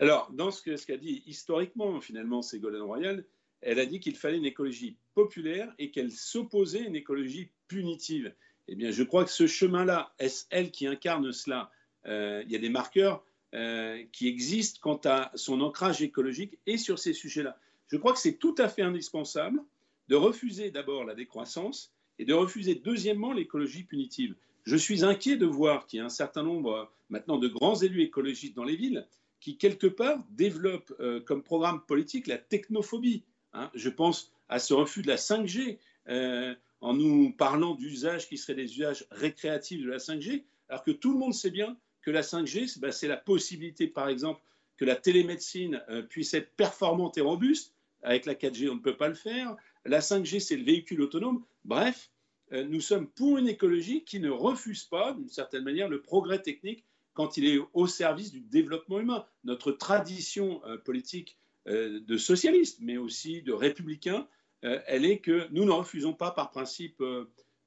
Alors, 0.00 0.32
dans 0.32 0.50
ce 0.50 0.62
qu'a 0.62 0.96
dit 0.96 1.22
historiquement, 1.26 2.00
finalement, 2.00 2.40
Ségolène 2.40 2.80
Royal, 2.80 3.22
elle 3.60 3.78
a 3.78 3.84
dit 3.84 4.00
qu'il 4.00 4.16
fallait 4.16 4.38
une 4.38 4.46
écologie 4.46 4.96
populaire 5.14 5.70
et 5.78 5.90
qu'elle 5.90 6.10
s'opposait 6.10 6.80
à 6.80 6.88
une 6.88 6.96
écologie 6.96 7.50
punitive. 7.68 8.32
Eh 8.66 8.76
bien, 8.76 8.90
je 8.90 9.02
crois 9.02 9.26
que 9.26 9.30
ce 9.30 9.46
chemin-là, 9.46 10.14
est-ce 10.18 10.46
elle 10.48 10.70
qui 10.70 10.86
incarne 10.86 11.30
cela 11.32 11.70
euh, 12.06 12.42
Il 12.46 12.50
y 12.50 12.56
a 12.56 12.58
des 12.58 12.70
marqueurs 12.70 13.22
euh, 13.54 14.02
qui 14.10 14.26
existent 14.26 14.80
quant 14.80 15.00
à 15.04 15.32
son 15.34 15.60
ancrage 15.60 16.00
écologique 16.00 16.58
et 16.66 16.78
sur 16.78 16.98
ces 16.98 17.12
sujets-là. 17.12 17.58
Je 17.88 17.98
crois 17.98 18.14
que 18.14 18.20
c'est 18.20 18.38
tout 18.38 18.54
à 18.56 18.70
fait 18.70 18.82
indispensable 18.82 19.62
de 20.08 20.16
refuser 20.16 20.70
d'abord 20.70 21.04
la 21.04 21.14
décroissance 21.14 21.92
et 22.18 22.24
de 22.24 22.32
refuser 22.32 22.74
deuxièmement 22.74 23.34
l'écologie 23.34 23.84
punitive. 23.84 24.34
Je 24.64 24.76
suis 24.76 25.04
inquiet 25.04 25.36
de 25.36 25.46
voir 25.46 25.86
qu'il 25.86 25.98
y 25.98 26.00
a 26.00 26.06
un 26.06 26.08
certain 26.08 26.42
nombre 26.42 26.90
maintenant 27.10 27.36
de 27.36 27.48
grands 27.48 27.76
élus 27.76 28.02
écologistes 28.02 28.56
dans 28.56 28.64
les 28.64 28.76
villes 28.76 29.06
qui, 29.40 29.56
quelque 29.56 29.86
part, 29.86 30.22
développe 30.30 30.92
euh, 31.00 31.20
comme 31.20 31.42
programme 31.42 31.82
politique 31.86 32.26
la 32.26 32.38
technophobie. 32.38 33.24
Hein. 33.52 33.70
Je 33.74 33.88
pense 33.88 34.32
à 34.48 34.58
ce 34.58 34.74
refus 34.74 35.02
de 35.02 35.08
la 35.08 35.16
5G, 35.16 35.78
euh, 36.08 36.54
en 36.80 36.94
nous 36.94 37.32
parlant 37.32 37.74
d'usages 37.74 38.28
qui 38.28 38.38
seraient 38.38 38.54
des 38.54 38.76
usages 38.76 39.06
récréatifs 39.10 39.82
de 39.82 39.88
la 39.88 39.98
5G, 39.98 40.44
alors 40.68 40.84
que 40.84 40.90
tout 40.90 41.12
le 41.12 41.18
monde 41.18 41.34
sait 41.34 41.50
bien 41.50 41.76
que 42.02 42.10
la 42.10 42.22
5G, 42.22 42.78
ben, 42.78 42.92
c'est 42.92 43.08
la 43.08 43.16
possibilité, 43.16 43.86
par 43.86 44.08
exemple, 44.08 44.40
que 44.76 44.84
la 44.84 44.96
télémédecine 44.96 45.82
euh, 45.88 46.02
puisse 46.02 46.32
être 46.34 46.50
performante 46.56 47.18
et 47.18 47.22
robuste. 47.22 47.74
Avec 48.02 48.24
la 48.24 48.34
4G, 48.34 48.70
on 48.70 48.76
ne 48.76 48.80
peut 48.80 48.96
pas 48.96 49.08
le 49.08 49.14
faire. 49.14 49.56
La 49.84 50.00
5G, 50.00 50.40
c'est 50.40 50.56
le 50.56 50.64
véhicule 50.64 51.02
autonome. 51.02 51.44
Bref, 51.64 52.10
nous 52.50 52.80
sommes 52.80 53.06
pour 53.06 53.36
une 53.36 53.46
écologie 53.46 54.04
qui 54.04 54.18
ne 54.18 54.30
refuse 54.30 54.84
pas, 54.84 55.12
d'une 55.12 55.28
certaine 55.28 55.62
manière, 55.62 55.88
le 55.88 56.00
progrès 56.00 56.40
technique 56.40 56.84
quand 57.14 57.36
il 57.36 57.46
est 57.46 57.58
au 57.72 57.86
service 57.86 58.32
du 58.32 58.40
développement 58.40 59.00
humain. 59.00 59.24
Notre 59.44 59.72
tradition 59.72 60.62
euh, 60.66 60.78
politique 60.78 61.38
euh, 61.68 62.00
de 62.00 62.16
socialiste, 62.16 62.78
mais 62.80 62.96
aussi 62.96 63.42
de 63.42 63.52
républicain, 63.52 64.26
euh, 64.64 64.80
elle 64.86 65.04
est 65.04 65.18
que 65.18 65.48
nous 65.50 65.64
ne 65.64 65.70
refusons 65.70 66.12
pas 66.12 66.30
par 66.30 66.50
principe 66.50 67.02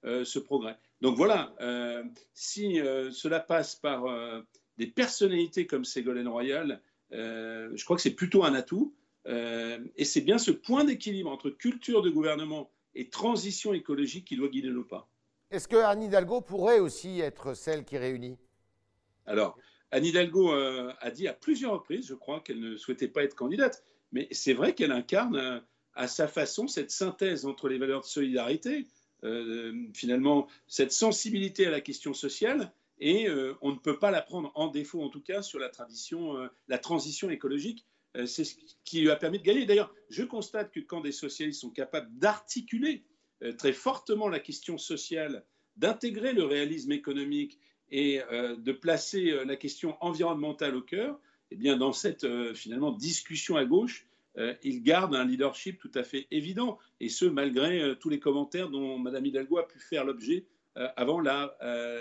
ce 0.05 0.37
progrès. 0.37 0.77
Donc 0.99 1.15
voilà, 1.15 1.55
si 2.33 2.75
cela 2.75 3.39
passe 3.39 3.77
par 3.77 4.03
des 4.77 4.87
personnalités 4.87 5.65
comme 5.65 5.85
Ségolène 5.85 6.27
Royal, 6.27 6.81
je 7.09 7.83
crois 7.85 7.95
que 7.95 8.01
c'est 8.01 8.15
plutôt 8.15 8.43
un 8.43 8.53
atout. 8.53 8.93
et 9.25 10.03
c'est 10.03 10.19
bien 10.19 10.37
ce 10.37 10.51
point 10.51 10.83
d'équilibre 10.83 11.31
entre 11.31 11.49
culture 11.49 12.01
de 12.01 12.09
gouvernement 12.09 12.69
et 12.95 13.09
transition 13.09 13.73
écologique 13.73 14.25
qui 14.25 14.35
doit 14.35 14.49
guider 14.49 14.71
nos 14.71 14.83
pas. 14.83 15.07
Est-ce 15.51 15.69
que 15.69 15.77
Anne 15.77 16.03
Hidalgo 16.03 16.41
pourrait 16.41 16.79
aussi 16.79 17.21
être 17.21 17.53
celle 17.53 17.85
qui 17.85 17.97
réunit? 17.97 18.37
Alors, 19.25 19.57
Anne 19.91 20.05
Hidalgo 20.05 20.53
euh, 20.53 20.91
a 20.99 21.11
dit 21.11 21.27
à 21.27 21.33
plusieurs 21.33 21.73
reprises, 21.73 22.07
je 22.07 22.15
crois, 22.15 22.39
qu'elle 22.39 22.59
ne 22.59 22.77
souhaitait 22.77 23.07
pas 23.07 23.23
être 23.23 23.35
candidate. 23.35 23.83
Mais 24.11 24.27
c'est 24.31 24.53
vrai 24.53 24.73
qu'elle 24.73 24.91
incarne 24.91 25.35
euh, 25.35 25.59
à 25.93 26.07
sa 26.07 26.27
façon 26.27 26.67
cette 26.67 26.91
synthèse 26.91 27.45
entre 27.45 27.69
les 27.69 27.77
valeurs 27.77 28.01
de 28.01 28.07
solidarité, 28.07 28.87
euh, 29.23 29.73
finalement, 29.93 30.47
cette 30.67 30.91
sensibilité 30.91 31.67
à 31.67 31.69
la 31.71 31.79
question 31.79 32.13
sociale, 32.13 32.73
et 32.99 33.27
on 33.61 33.71
ne 33.71 33.77
peut 33.77 33.99
pas 33.99 34.11
la 34.11 34.21
prendre 34.21 34.51
en 34.55 34.67
défaut, 34.67 35.01
en 35.01 35.09
tout 35.09 35.19
cas, 35.19 35.41
sur 35.41 35.59
la, 35.59 35.69
la 36.67 36.77
transition 36.77 37.29
écologique. 37.29 37.85
c'est 38.25 38.45
ce 38.45 38.55
qui 38.85 39.01
lui 39.01 39.09
a 39.09 39.17
permis 39.17 39.39
de 39.39 39.43
gagner. 39.43 39.65
D'ailleurs, 39.65 39.93
je 40.09 40.23
constate 40.23 40.71
que 40.71 40.79
quand 40.79 41.01
des 41.01 41.11
socialistes 41.11 41.59
sont 41.59 41.71
capables 41.71 42.07
d'articuler 42.17 43.03
très 43.57 43.73
fortement 43.73 44.29
la 44.29 44.39
question 44.39 44.77
sociale, 44.77 45.43
d'intégrer 45.75 46.31
le 46.31 46.45
réalisme 46.45 46.93
économique 46.93 47.59
et 47.93 48.23
euh, 48.31 48.55
de 48.57 48.71
placer 48.71 49.29
euh, 49.29 49.45
la 49.45 49.55
question 49.55 49.95
environnementale 50.01 50.75
au 50.75 50.81
cœur, 50.81 51.19
eh 51.51 51.55
bien, 51.55 51.77
dans 51.77 51.93
cette 51.93 52.23
euh, 52.23 52.55
finalement 52.55 52.91
discussion 52.91 53.55
à 53.55 53.63
gauche, 53.63 54.07
il 54.63 54.81
garde 54.81 55.13
un 55.13 55.25
leadership 55.25 55.79
tout 55.79 55.91
à 55.93 56.01
fait 56.01 56.25
évident, 56.31 56.79
et 56.99 57.07
ce, 57.07 57.25
malgré 57.25 57.95
tous 57.99 58.09
les 58.09 58.19
commentaires 58.19 58.67
dont 58.67 58.97
Mme 58.97 59.27
Hidalgo 59.27 59.59
a 59.59 59.67
pu 59.67 59.79
faire 59.79 60.05
l'objet 60.05 60.47
avant 60.73 61.21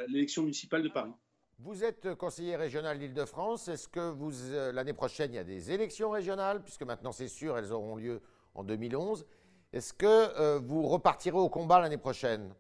l'élection 0.09 0.41
municipale 0.41 0.83
de 0.83 0.89
Paris. 0.89 1.13
Vous 1.59 1.85
êtes 1.85 2.15
conseiller 2.15 2.57
régional 2.57 2.99
d'Île-de-France. 2.99 3.69
Est-ce 3.69 3.87
que 3.87 4.71
l'année 4.71 4.95
prochaine, 4.95 5.35
il 5.35 5.37
y 5.37 5.41
a 5.41 5.45
des 5.45 5.73
élections 5.73 6.09
régionales, 6.09 6.63
puisque 6.63 6.85
maintenant 6.85 7.13
c'est 7.13 7.29
sûr, 7.29 7.59
elles 7.59 7.71
auront 7.71 7.97
lieu 7.97 8.23
en 8.55 8.65
2011. 8.65 9.27
Est-ce 9.75 9.93
que 9.93 10.57
vous 10.57 10.89
repartirez 10.89 11.37
au 11.37 11.51
combat 11.51 11.81
l'année 11.81 11.99
prochaine? 11.99 12.55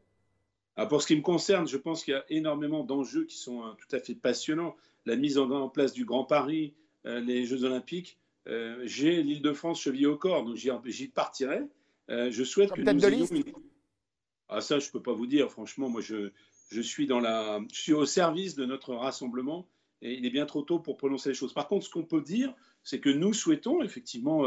Pour 0.89 1.03
ce 1.03 1.07
qui 1.07 1.17
me 1.17 1.23
concerne, 1.23 1.67
je 1.67 1.77
pense 1.77 2.05
qu'il 2.05 2.15
y 2.15 2.17
a 2.17 2.25
énormément 2.31 2.85
d'enjeux 2.85 3.25
qui 3.25 3.37
sont 3.37 3.63
euh, 3.63 3.73
tout 3.79 3.95
à 3.95 4.01
fait 4.01 4.15
passionnants. 4.15 4.77
La 5.05 5.17
mise 5.17 5.39
en, 5.39 5.69
place 5.69 5.93
du 5.93 6.05
Grand 6.05 6.25
Paris, 6.25 6.75
euh, 7.07 7.21
les 7.21 7.45
Jeux 7.45 7.65
Olympiques. 7.65 8.19
Euh, 8.49 8.81
j'ai 8.85 9.23
l'île 9.23 9.43
de 9.43 9.53
France 9.53 9.81
chevillée 9.81 10.07
au 10.07 10.17
corps, 10.17 10.45
donc 10.45 10.57
j'y 10.57 11.09
partirai. 11.09 11.63
je 12.09 12.45
souhaite 12.45 12.73
que 12.73 12.81
nous 12.81 13.05
ayons... 13.05 13.27
Ah 14.49 14.61
ça, 14.61 14.79
je 14.79 14.87
ne 14.87 14.93
peux 14.93 15.03
pas 15.03 15.13
vous 15.13 15.27
dire. 15.27 15.51
Franchement, 15.51 15.89
moi, 15.89 16.01
je, 16.03 16.31
je, 16.71 16.81
suis 16.81 17.07
dans 17.07 17.21
la... 17.21 17.61
je 17.73 17.81
suis 17.81 17.93
au 17.95 18.05
service 18.05 18.55
de 18.55 18.67
notre 18.67 18.95
rassemblement 18.95 19.67
et 20.03 20.15
il 20.15 20.27
est 20.27 20.31
bien 20.31 20.47
trop 20.47 20.63
tôt 20.63 20.79
pour 20.79 20.97
prononcer 20.97 21.31
les 21.31 21.35
choses. 21.35 21.55
Par 21.55 21.69
contre, 21.69 21.87
ce 21.87 21.91
qu'on 21.91 22.05
peut 22.05 22.21
dire, 22.21 22.55
c'est 22.83 23.01
que 23.01 23.09
nous 23.09 23.33
souhaitons 23.33 23.83
effectivement 23.83 24.45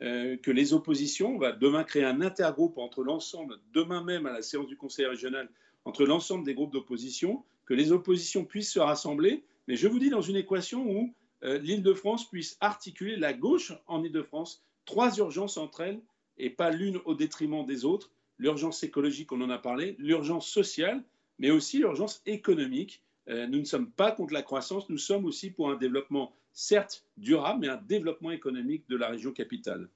que 0.00 0.50
les 0.50 0.72
oppositions, 0.72 1.34
on 1.34 1.38
va 1.38 1.52
demain 1.52 1.84
créer 1.84 2.04
un 2.04 2.22
intergroupe 2.22 2.78
entre 2.78 3.04
l'ensemble, 3.04 3.58
demain 3.74 4.02
même 4.02 4.24
à 4.24 4.32
la 4.32 4.40
séance 4.40 4.66
du 4.66 4.76
Conseil 4.76 5.06
régional, 5.06 5.50
entre 5.84 6.04
l'ensemble 6.04 6.44
des 6.44 6.54
groupes 6.54 6.72
d'opposition, 6.72 7.44
que 7.66 7.74
les 7.74 7.92
oppositions 7.92 8.44
puissent 8.44 8.72
se 8.72 8.80
rassembler, 8.80 9.44
mais 9.68 9.76
je 9.76 9.88
vous 9.88 9.98
dis 9.98 10.10
dans 10.10 10.22
une 10.22 10.36
équation 10.36 10.90
où 10.90 11.14
euh, 11.44 11.58
l'Île-de-France 11.58 12.28
puisse 12.28 12.56
articuler 12.60 13.16
la 13.16 13.32
gauche 13.32 13.72
en 13.86 14.02
Île-de-France, 14.02 14.64
trois 14.84 15.16
urgences 15.18 15.56
entre 15.56 15.82
elles, 15.82 16.00
et 16.38 16.50
pas 16.50 16.70
l'une 16.70 16.98
au 17.04 17.14
détriment 17.14 17.64
des 17.64 17.84
autres. 17.84 18.10
L'urgence 18.38 18.82
écologique, 18.82 19.32
on 19.32 19.40
en 19.40 19.50
a 19.50 19.58
parlé, 19.58 19.94
l'urgence 19.98 20.48
sociale, 20.48 21.04
mais 21.38 21.50
aussi 21.50 21.78
l'urgence 21.78 22.22
économique. 22.26 23.02
Euh, 23.28 23.46
nous 23.46 23.60
ne 23.60 23.64
sommes 23.64 23.90
pas 23.90 24.12
contre 24.12 24.32
la 24.32 24.42
croissance, 24.42 24.88
nous 24.88 24.98
sommes 24.98 25.24
aussi 25.24 25.50
pour 25.50 25.70
un 25.70 25.76
développement, 25.76 26.32
certes 26.52 27.04
durable, 27.16 27.60
mais 27.60 27.68
un 27.68 27.76
développement 27.76 28.30
économique 28.30 28.88
de 28.88 28.96
la 28.96 29.08
région 29.08 29.32
capitale. 29.32 29.88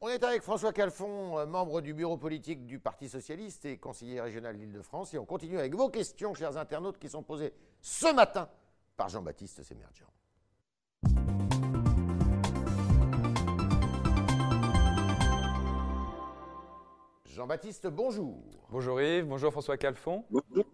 On 0.00 0.08
est 0.08 0.22
avec 0.22 0.42
François 0.42 0.72
Calfon, 0.72 1.38
euh, 1.38 1.46
membre 1.46 1.80
du 1.80 1.92
bureau 1.92 2.16
politique 2.16 2.66
du 2.66 2.78
Parti 2.78 3.08
Socialiste 3.08 3.64
et 3.64 3.78
conseiller 3.78 4.20
régional 4.20 4.56
d'Île-de-France. 4.56 5.12
Et 5.14 5.18
on 5.18 5.24
continue 5.24 5.58
avec 5.58 5.74
vos 5.74 5.88
questions, 5.88 6.34
chers 6.34 6.56
internautes, 6.56 6.98
qui 6.98 7.08
sont 7.08 7.24
posées 7.24 7.52
ce 7.80 8.14
matin 8.14 8.48
par 8.96 9.08
Jean-Baptiste 9.08 9.64
Semerjian. 9.64 10.06
Jean-Baptiste, 17.24 17.88
bonjour. 17.88 18.44
Bonjour 18.70 19.00
Yves, 19.00 19.26
bonjour 19.26 19.50
François 19.50 19.76
Calfon. 19.76 20.24
Bonjour. 20.30 20.64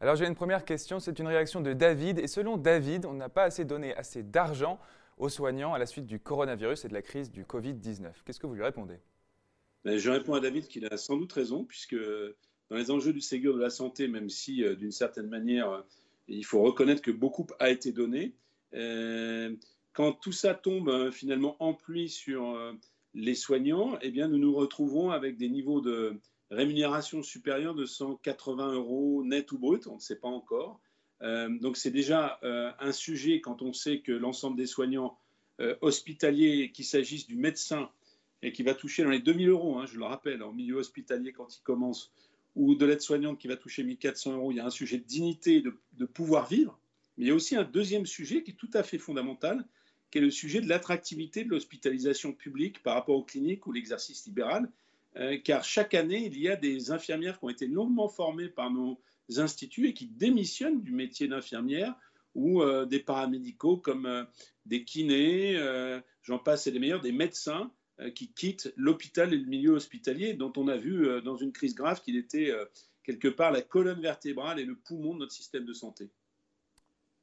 Alors 0.00 0.14
j'ai 0.14 0.26
une 0.26 0.36
première 0.36 0.64
question, 0.64 1.00
c'est 1.00 1.18
une 1.18 1.26
réaction 1.26 1.60
de 1.60 1.72
David. 1.72 2.20
Et 2.20 2.28
selon 2.28 2.56
David, 2.56 3.04
on 3.04 3.14
n'a 3.14 3.28
pas 3.28 3.42
assez 3.44 3.64
donné 3.64 3.94
assez 3.96 4.22
d'argent 4.22 4.78
aux 5.16 5.28
soignants 5.28 5.74
à 5.74 5.78
la 5.78 5.86
suite 5.86 6.06
du 6.06 6.20
coronavirus 6.20 6.84
et 6.84 6.88
de 6.88 6.94
la 6.94 7.02
crise 7.02 7.32
du 7.32 7.42
Covid-19. 7.42 8.12
Qu'est-ce 8.24 8.38
que 8.38 8.46
vous 8.46 8.54
lui 8.54 8.62
répondez? 8.62 8.98
Ben, 9.84 9.98
Je 9.98 10.10
réponds 10.10 10.34
à 10.34 10.40
David 10.40 10.68
qu'il 10.68 10.86
a 10.86 10.96
sans 10.96 11.16
doute 11.16 11.32
raison, 11.32 11.64
puisque 11.64 11.96
dans 12.70 12.76
les 12.76 12.92
enjeux 12.92 13.12
du 13.12 13.20
Ségur 13.20 13.54
de 13.54 13.60
la 13.60 13.70
santé, 13.70 14.06
même 14.06 14.30
si 14.30 14.62
euh, 14.62 14.76
d'une 14.76 14.92
certaine 14.92 15.28
manière, 15.28 15.70
euh, 15.70 15.80
il 16.28 16.44
faut 16.44 16.62
reconnaître 16.62 17.02
que 17.02 17.10
beaucoup 17.10 17.46
a 17.58 17.70
été 17.70 17.90
donné, 17.90 18.34
euh, 18.74 19.56
quand 19.94 20.12
tout 20.12 20.32
ça 20.32 20.54
tombe 20.54 21.10
finalement 21.10 21.56
en 21.58 21.74
pluie 21.74 22.08
sur 22.08 22.56
les 23.14 23.34
soignants, 23.34 23.98
eh 24.00 24.10
bien, 24.10 24.28
nous 24.28 24.38
nous 24.38 24.54
retrouvons 24.54 25.10
avec 25.10 25.38
des 25.38 25.48
niveaux 25.48 25.80
de 25.80 26.20
rémunération 26.50 27.22
supérieure 27.22 27.74
de 27.74 27.84
180 27.84 28.72
euros 28.72 29.22
net 29.24 29.52
ou 29.52 29.58
brut, 29.58 29.86
on 29.86 29.96
ne 29.96 30.00
sait 30.00 30.16
pas 30.16 30.28
encore. 30.28 30.80
Euh, 31.22 31.48
donc 31.58 31.76
c'est 31.76 31.90
déjà 31.90 32.38
euh, 32.44 32.70
un 32.78 32.92
sujet 32.92 33.40
quand 33.40 33.62
on 33.62 33.72
sait 33.72 34.00
que 34.00 34.12
l'ensemble 34.12 34.56
des 34.56 34.66
soignants 34.66 35.18
euh, 35.60 35.74
hospitaliers, 35.80 36.70
qu'il 36.72 36.84
s'agisse 36.84 37.26
du 37.26 37.36
médecin 37.36 37.90
et 38.42 38.52
qui 38.52 38.62
va 38.62 38.74
toucher 38.74 39.02
dans 39.02 39.10
les 39.10 39.18
2000 39.18 39.48
euros, 39.48 39.78
hein, 39.78 39.86
je 39.86 39.98
le 39.98 40.04
rappelle, 40.04 40.42
en 40.42 40.52
milieu 40.52 40.76
hospitalier 40.76 41.32
quand 41.32 41.56
il 41.56 41.62
commence, 41.62 42.12
ou 42.54 42.76
de 42.76 42.86
l'aide-soignante 42.86 43.38
qui 43.38 43.48
va 43.48 43.56
toucher 43.56 43.82
1400 43.82 44.34
euros, 44.34 44.52
il 44.52 44.56
y 44.56 44.60
a 44.60 44.66
un 44.66 44.70
sujet 44.70 44.98
de 44.98 45.04
dignité, 45.04 45.60
de, 45.60 45.74
de 45.94 46.04
pouvoir 46.06 46.48
vivre. 46.48 46.78
Mais 47.16 47.24
il 47.24 47.28
y 47.28 47.30
a 47.32 47.34
aussi 47.34 47.56
un 47.56 47.64
deuxième 47.64 48.06
sujet 48.06 48.44
qui 48.44 48.52
est 48.52 48.54
tout 48.54 48.70
à 48.74 48.84
fait 48.84 48.98
fondamental, 48.98 49.66
qui 50.10 50.18
est 50.18 50.20
le 50.20 50.30
sujet 50.30 50.60
de 50.60 50.68
l'attractivité 50.68 51.44
de 51.44 51.50
l'hospitalisation 51.50 52.32
publique 52.32 52.82
par 52.82 52.94
rapport 52.94 53.16
aux 53.16 53.24
cliniques 53.24 53.66
ou 53.66 53.72
l'exercice 53.72 54.24
libéral. 54.26 54.70
Euh, 55.18 55.36
car 55.42 55.64
chaque 55.64 55.94
année, 55.94 56.26
il 56.26 56.38
y 56.38 56.48
a 56.48 56.56
des 56.56 56.90
infirmières 56.90 57.38
qui 57.38 57.44
ont 57.44 57.48
été 57.48 57.66
longuement 57.66 58.08
formées 58.08 58.48
par 58.48 58.70
nos 58.70 59.00
instituts 59.36 59.88
et 59.88 59.94
qui 59.94 60.06
démissionnent 60.06 60.82
du 60.82 60.92
métier 60.92 61.28
d'infirmière 61.28 61.94
ou 62.34 62.62
euh, 62.62 62.86
des 62.86 63.00
paramédicaux 63.00 63.76
comme 63.76 64.06
euh, 64.06 64.24
des 64.66 64.84
kinés, 64.84 65.56
j'en 66.22 66.38
passe 66.38 66.66
et 66.66 66.72
des 66.72 66.78
meilleurs, 66.78 67.00
des 67.00 67.12
médecins 67.12 67.72
qui 68.14 68.32
quittent 68.32 68.72
l'hôpital 68.76 69.32
et 69.34 69.38
le 69.38 69.46
milieu 69.46 69.72
hospitalier, 69.72 70.34
dont 70.34 70.52
on 70.56 70.68
a 70.68 70.76
vu 70.76 71.08
dans 71.22 71.36
une 71.36 71.52
crise 71.52 71.74
grave 71.74 72.02
qu'il 72.02 72.16
était 72.16 72.52
quelque 73.02 73.28
part 73.28 73.50
la 73.50 73.62
colonne 73.62 74.02
vertébrale 74.02 74.60
et 74.60 74.64
le 74.66 74.76
poumon 74.76 75.14
de 75.14 75.20
notre 75.20 75.32
système 75.32 75.64
de 75.64 75.72
santé. 75.72 76.10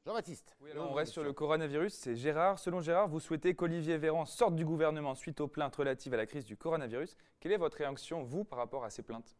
Jean-Baptiste. 0.05 0.55
on 0.77 0.93
reste 0.93 1.13
sur 1.13 1.23
le 1.23 1.33
coronavirus. 1.33 1.91
C'est 1.91 2.15
Gérard. 2.15 2.59
Selon 2.59 2.79
Gérard, 2.79 3.07
vous 3.07 3.19
souhaitez 3.19 3.55
qu'Olivier 3.55 3.97
Véran 3.97 4.27
sorte 4.27 4.55
du 4.55 4.63
gouvernement 4.63 5.15
suite 5.15 5.41
aux 5.41 5.47
plaintes 5.47 5.75
relatives 5.75 6.13
à 6.13 6.17
la 6.17 6.27
crise 6.27 6.45
du 6.45 6.55
coronavirus. 6.55 7.17
Quelle 7.39 7.53
est 7.53 7.57
votre 7.57 7.77
réaction, 7.77 8.21
vous, 8.21 8.43
par 8.43 8.59
rapport 8.59 8.83
à 8.83 8.91
ces 8.91 9.01
plaintes? 9.01 9.35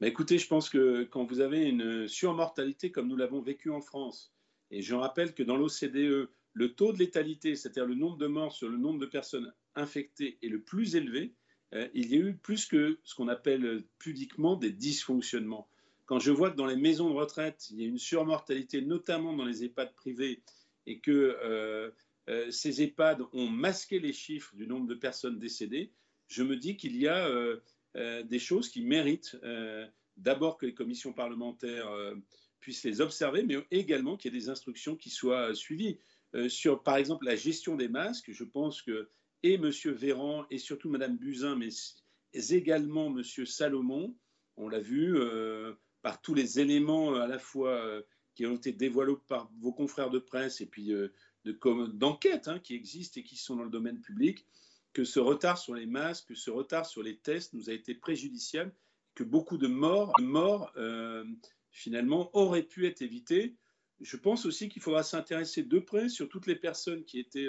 Bah, 0.00 0.08
Écoutez, 0.08 0.38
je 0.38 0.48
pense 0.48 0.68
que 0.68 1.04
quand 1.04 1.24
vous 1.24 1.38
avez 1.38 1.68
une 1.68 2.08
surmortalité 2.08 2.90
comme 2.90 3.06
nous 3.06 3.14
l'avons 3.14 3.40
vécu 3.40 3.70
en 3.70 3.80
France, 3.80 4.34
et 4.72 4.82
je 4.82 4.96
rappelle 4.96 5.32
que 5.32 5.44
dans 5.44 5.56
l'OCDE, 5.56 6.28
le 6.52 6.74
taux 6.74 6.92
de 6.92 6.98
létalité, 6.98 7.54
c'est-à-dire 7.54 7.86
le 7.86 7.94
nombre 7.94 8.18
de 8.18 8.26
morts 8.26 8.52
sur 8.52 8.68
le 8.68 8.76
nombre 8.76 8.98
de 8.98 9.06
personnes 9.06 9.54
infectées, 9.76 10.38
est 10.42 10.48
le 10.48 10.62
plus 10.62 10.96
élevé, 10.96 11.36
euh, 11.74 11.86
il 11.94 12.12
y 12.12 12.16
a 12.16 12.18
eu 12.18 12.34
plus 12.34 12.66
que 12.66 12.98
ce 13.04 13.14
qu'on 13.14 13.28
appelle 13.28 13.84
pudiquement 14.00 14.56
des 14.56 14.72
dysfonctionnements. 14.72 15.68
Quand 16.08 16.18
je 16.18 16.32
vois 16.32 16.50
que 16.50 16.56
dans 16.56 16.66
les 16.66 16.74
maisons 16.76 17.10
de 17.10 17.14
retraite, 17.14 17.68
il 17.70 17.82
y 17.82 17.84
a 17.84 17.86
une 17.86 17.98
surmortalité, 17.98 18.80
notamment 18.80 19.34
dans 19.34 19.44
les 19.44 19.62
EHPAD 19.62 19.94
privés, 19.94 20.42
et 20.86 21.00
que 21.00 21.38
euh, 21.44 21.90
euh, 22.30 22.50
ces 22.50 22.82
EHPAD 22.82 23.20
ont 23.34 23.46
masqué 23.46 23.98
les 23.98 24.14
chiffres 24.14 24.56
du 24.56 24.66
nombre 24.66 24.86
de 24.86 24.94
personnes 24.94 25.38
décédées, 25.38 25.92
je 26.26 26.42
me 26.42 26.56
dis 26.56 26.78
qu'il 26.78 26.96
y 26.96 27.06
a 27.06 27.28
euh, 27.28 27.60
des 28.22 28.38
choses 28.38 28.70
qui 28.70 28.80
méritent 28.80 29.36
d'abord 30.16 30.56
que 30.56 30.64
les 30.64 30.74
commissions 30.74 31.12
parlementaires 31.12 31.90
puissent 32.60 32.84
les 32.84 33.02
observer, 33.02 33.42
mais 33.42 33.56
également 33.70 34.16
qu'il 34.16 34.32
y 34.32 34.36
ait 34.36 34.40
des 34.40 34.48
instructions 34.48 34.96
qui 34.96 35.10
soient 35.10 35.54
suivies. 35.54 35.98
sur, 36.48 36.82
par 36.82 36.96
exemple, 36.96 37.26
la 37.26 37.36
gestion 37.36 37.76
des 37.76 37.88
masques, 37.88 38.30
je 38.32 38.44
pense 38.44 38.80
que 38.80 39.10
et 39.42 39.54
M. 39.54 39.70
Véran 39.86 40.46
et 40.50 40.58
surtout 40.58 40.90
Mme 40.90 41.16
Buzyn, 41.18 41.56
mais 41.56 41.68
également 42.32 43.08
M. 43.08 43.22
Salomon, 43.46 44.14
on 44.56 44.68
l'a 44.68 44.80
vu, 44.80 45.18
par 46.02 46.20
tous 46.20 46.34
les 46.34 46.60
éléments 46.60 47.14
euh, 47.14 47.20
à 47.20 47.26
la 47.26 47.38
fois 47.38 47.70
euh, 47.70 48.02
qui 48.34 48.46
ont 48.46 48.54
été 48.54 48.72
dévoilés 48.72 49.16
par 49.26 49.50
vos 49.60 49.72
confrères 49.72 50.10
de 50.10 50.18
presse 50.18 50.60
et 50.60 50.66
puis 50.66 50.92
euh, 50.92 51.08
d'enquête 51.44 52.48
hein, 52.48 52.58
qui 52.58 52.74
existent 52.74 53.20
et 53.20 53.24
qui 53.24 53.36
sont 53.36 53.56
dans 53.56 53.64
le 53.64 53.70
domaine 53.70 54.00
public, 54.00 54.46
que 54.92 55.04
ce 55.04 55.18
retard 55.18 55.58
sur 55.58 55.74
les 55.74 55.86
masques, 55.86 56.28
que 56.28 56.34
ce 56.34 56.50
retard 56.50 56.86
sur 56.86 57.02
les 57.02 57.16
tests 57.16 57.54
nous 57.54 57.70
a 57.70 57.72
été 57.72 57.94
préjudiciable, 57.94 58.72
que 59.14 59.24
beaucoup 59.24 59.58
de 59.58 59.66
morts, 59.66 60.12
morts 60.20 60.72
finalement 61.70 62.30
auraient 62.36 62.62
pu 62.62 62.86
être 62.86 63.00
évitées. 63.02 63.56
Je 64.00 64.16
pense 64.16 64.44
aussi 64.46 64.68
qu'il 64.68 64.82
faudra 64.82 65.02
s'intéresser 65.02 65.62
de 65.62 65.78
près 65.78 66.08
sur 66.08 66.28
toutes 66.28 66.46
les 66.46 66.56
personnes 66.56 67.04
qui 67.04 67.18
étaient 67.18 67.48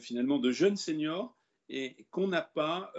finalement 0.00 0.38
de 0.38 0.50
jeunes 0.50 0.76
seniors 0.76 1.36
et 1.68 2.06
qu'on 2.10 2.28
n'a 2.28 2.42
pas 2.42 2.92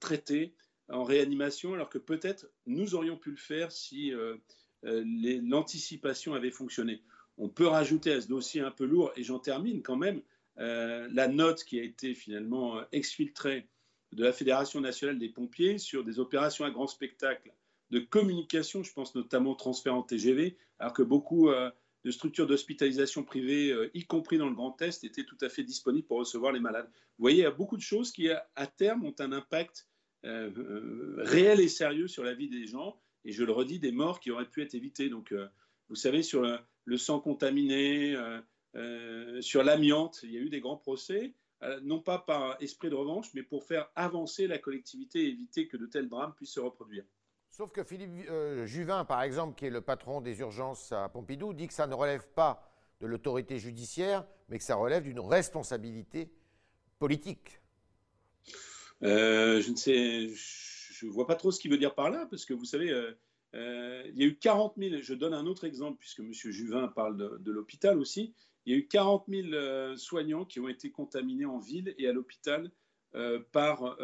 traitées 0.00 0.54
en 0.88 1.04
réanimation, 1.04 1.74
alors 1.74 1.88
que 1.88 1.98
peut-être 1.98 2.50
nous 2.66 2.94
aurions 2.94 3.16
pu 3.16 3.30
le 3.30 3.36
faire 3.36 3.72
si 3.72 4.12
euh, 4.12 4.36
euh, 4.84 5.04
l'anticipation 5.42 6.34
avait 6.34 6.50
fonctionné. 6.50 7.02
On 7.38 7.48
peut 7.48 7.66
rajouter 7.66 8.12
à 8.12 8.20
ce 8.20 8.28
dossier 8.28 8.60
un 8.60 8.70
peu 8.70 8.84
lourd, 8.84 9.12
et 9.16 9.22
j'en 9.22 9.38
termine 9.38 9.82
quand 9.82 9.96
même, 9.96 10.22
euh, 10.58 11.08
la 11.12 11.28
note 11.28 11.64
qui 11.64 11.80
a 11.80 11.82
été 11.82 12.14
finalement 12.14 12.80
exfiltrée 12.92 13.68
de 14.12 14.24
la 14.24 14.32
Fédération 14.32 14.80
nationale 14.80 15.18
des 15.18 15.30
pompiers 15.30 15.78
sur 15.78 16.04
des 16.04 16.18
opérations 16.18 16.66
à 16.66 16.70
grand 16.70 16.86
spectacle 16.86 17.54
de 17.90 18.00
communication, 18.00 18.82
je 18.82 18.92
pense 18.92 19.14
notamment 19.14 19.54
transfert 19.54 19.94
en 19.94 20.02
TGV, 20.02 20.56
alors 20.78 20.92
que 20.92 21.02
beaucoup 21.02 21.50
de 21.50 22.10
structures 22.10 22.46
d'hospitalisation 22.46 23.22
privées, 23.22 23.74
y 23.94 24.04
compris 24.04 24.38
dans 24.38 24.48
le 24.48 24.54
Grand 24.54 24.80
Est, 24.80 25.04
étaient 25.04 25.24
tout 25.24 25.36
à 25.42 25.50
fait 25.50 25.62
disponibles 25.62 26.06
pour 26.06 26.18
recevoir 26.18 26.52
les 26.52 26.60
malades. 26.60 26.88
Vous 27.18 27.22
voyez, 27.22 27.38
il 27.38 27.42
y 27.42 27.46
a 27.46 27.50
beaucoup 27.50 27.76
de 27.76 27.82
choses 27.82 28.12
qui, 28.12 28.30
à 28.30 28.66
terme, 28.66 29.04
ont 29.04 29.14
un 29.18 29.32
impact 29.32 29.86
réel 30.24 31.60
et 31.60 31.68
sérieux 31.68 32.08
sur 32.08 32.24
la 32.24 32.34
vie 32.34 32.48
des 32.48 32.66
gens. 32.66 33.00
Et 33.24 33.32
je 33.32 33.44
le 33.44 33.52
redis, 33.52 33.78
des 33.78 33.92
morts 33.92 34.20
qui 34.20 34.30
auraient 34.30 34.48
pu 34.48 34.62
être 34.62 34.74
évitées. 34.74 35.08
Donc, 35.08 35.32
euh, 35.32 35.46
vous 35.88 35.94
savez, 35.94 36.22
sur 36.22 36.42
le, 36.42 36.96
sang 36.96 37.20
contaminé, 37.20 38.16
sur 39.40 39.62
l'amiante, 39.62 40.20
il 40.22 40.32
y 40.32 40.36
a 40.36 40.40
eu 40.40 40.48
des 40.48 40.60
grands 40.60 40.76
procès, 40.76 41.34
non 41.82 42.00
pas 42.00 42.18
par 42.18 42.56
esprit 42.60 42.90
de 42.90 42.94
revanche, 42.94 43.28
mais 43.34 43.42
pour 43.42 43.64
faire 43.64 43.90
avancer 43.94 44.46
la 44.46 44.58
collectivité 44.58 45.24
et 45.24 45.28
éviter 45.28 45.68
que 45.68 45.76
de 45.76 45.86
tels 45.86 46.08
drames 46.08 46.34
puissent 46.34 46.54
se 46.54 46.60
reproduire. 46.60 47.04
Sauf 47.50 47.70
que 47.70 47.84
Philippe 47.84 48.26
Juvin, 48.64 49.04
par 49.04 49.22
exemple, 49.22 49.54
qui 49.56 49.66
est 49.66 49.70
le 49.70 49.82
patron 49.82 50.22
des 50.22 50.40
urgences 50.40 50.90
à 50.90 51.08
Pompidou, 51.10 51.52
dit 51.52 51.68
que 51.68 51.74
ça 51.74 51.86
ne 51.86 51.94
relève 51.94 52.26
pas 52.34 52.72
de 53.02 53.06
l'autorité 53.06 53.58
judiciaire, 53.58 54.24
mais 54.48 54.58
que 54.58 54.64
ça 54.64 54.76
relève 54.76 55.02
d'une 55.02 55.20
responsabilité 55.20 56.32
politique. 56.98 57.61
Euh, 59.02 59.60
je 59.60 59.70
ne 59.70 59.76
sais, 59.76 60.28
je 60.28 61.06
vois 61.06 61.26
pas 61.26 61.34
trop 61.34 61.50
ce 61.50 61.58
qu'il 61.60 61.70
veut 61.70 61.78
dire 61.78 61.94
par 61.94 62.10
là, 62.10 62.26
parce 62.30 62.44
que 62.44 62.54
vous 62.54 62.64
savez, 62.64 62.90
euh, 62.90 63.12
euh, 63.54 64.02
il 64.14 64.20
y 64.20 64.24
a 64.24 64.26
eu 64.26 64.36
40 64.36 64.74
000, 64.78 65.02
je 65.02 65.14
donne 65.14 65.34
un 65.34 65.46
autre 65.46 65.64
exemple, 65.64 65.98
puisque 65.98 66.20
M. 66.20 66.32
Juvin 66.32 66.88
parle 66.88 67.16
de, 67.16 67.50
l'hôpital 67.50 67.98
aussi, 67.98 68.34
il 68.64 68.72
y 68.72 68.76
a 68.76 68.78
eu 68.78 68.86
40 68.86 69.24
000 69.28 69.96
soignants 69.96 70.44
qui 70.44 70.60
ont 70.60 70.68
été 70.68 70.90
contaminés 70.90 71.46
en 71.46 71.58
ville 71.58 71.94
et 71.98 72.06
à 72.06 72.12
l'hôpital 72.12 72.70
par 73.50 73.98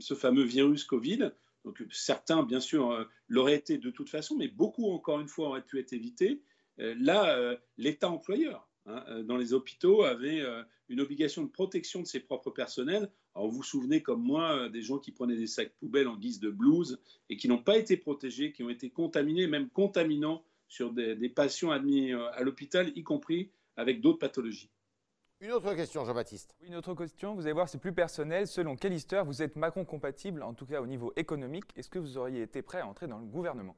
ce 0.00 0.14
fameux 0.14 0.44
virus 0.44 0.84
Covid. 0.84 1.30
Donc 1.64 1.84
certains, 1.92 2.42
bien 2.42 2.58
sûr, 2.58 3.06
l'auraient 3.28 3.54
été 3.54 3.76
de 3.76 3.90
toute 3.90 4.08
façon, 4.08 4.34
mais 4.34 4.48
beaucoup, 4.48 4.90
encore 4.90 5.20
une 5.20 5.28
fois, 5.28 5.48
auraient 5.48 5.64
pu 5.64 5.78
être 5.78 5.92
évités. 5.92 6.42
là, 6.78 7.54
l'État 7.76 8.08
employeur, 8.08 8.66
hein, 8.86 9.22
dans 9.24 9.36
les 9.36 9.52
hôpitaux, 9.52 10.02
avait 10.02 10.42
une 10.88 11.00
obligation 11.00 11.42
de 11.42 11.48
protection 11.48 12.00
de 12.00 12.06
ses 12.06 12.20
propres 12.20 12.50
personnels 12.50 13.10
alors 13.34 13.48
vous 13.48 13.56
vous 13.56 13.62
souvenez 13.62 14.02
comme 14.02 14.22
moi 14.22 14.56
euh, 14.56 14.68
des 14.68 14.82
gens 14.82 14.98
qui 14.98 15.10
prenaient 15.10 15.36
des 15.36 15.46
sacs 15.46 15.72
poubelles 15.78 16.08
en 16.08 16.16
guise 16.16 16.40
de 16.40 16.50
blouse 16.50 17.00
et 17.30 17.36
qui 17.36 17.48
n'ont 17.48 17.62
pas 17.62 17.78
été 17.78 17.96
protégés, 17.96 18.52
qui 18.52 18.62
ont 18.62 18.70
été 18.70 18.90
contaminés, 18.90 19.46
même 19.46 19.70
contaminants 19.70 20.44
sur 20.68 20.92
des, 20.92 21.28
patients 21.28 21.70
admis 21.70 22.12
euh, 22.12 22.30
à 22.32 22.42
l'hôpital, 22.42 22.92
y 22.96 23.02
compris 23.02 23.50
avec 23.76 24.00
d'autres 24.00 24.18
pathologies. 24.18 24.70
Une 25.40 25.50
autre 25.50 25.74
question, 25.74 26.04
Jean-Baptiste. 26.04 26.54
une 26.60 26.76
autre 26.76 26.94
question, 26.94 27.34
vous 27.34 27.42
allez 27.42 27.52
voir, 27.52 27.68
c'est 27.68 27.80
plus 27.80 27.92
personnel. 27.92 28.46
Selon 28.46 28.76
quelle 28.76 28.92
histoire 28.92 29.24
vous 29.24 29.42
êtes 29.42 29.56
Macron 29.56 29.84
compatible, 29.84 30.42
en 30.42 30.54
tout 30.54 30.66
cas 30.66 30.80
au 30.80 30.86
niveau 30.86 31.12
économique 31.16 31.64
Est-ce 31.74 31.90
que 31.90 31.98
vous 31.98 32.16
auriez 32.16 32.42
été 32.42 32.62
prêt 32.62 32.80
à 32.80 32.86
entrer 32.86 33.08
dans 33.08 33.18
le 33.18 33.26
gouvernement? 33.26 33.76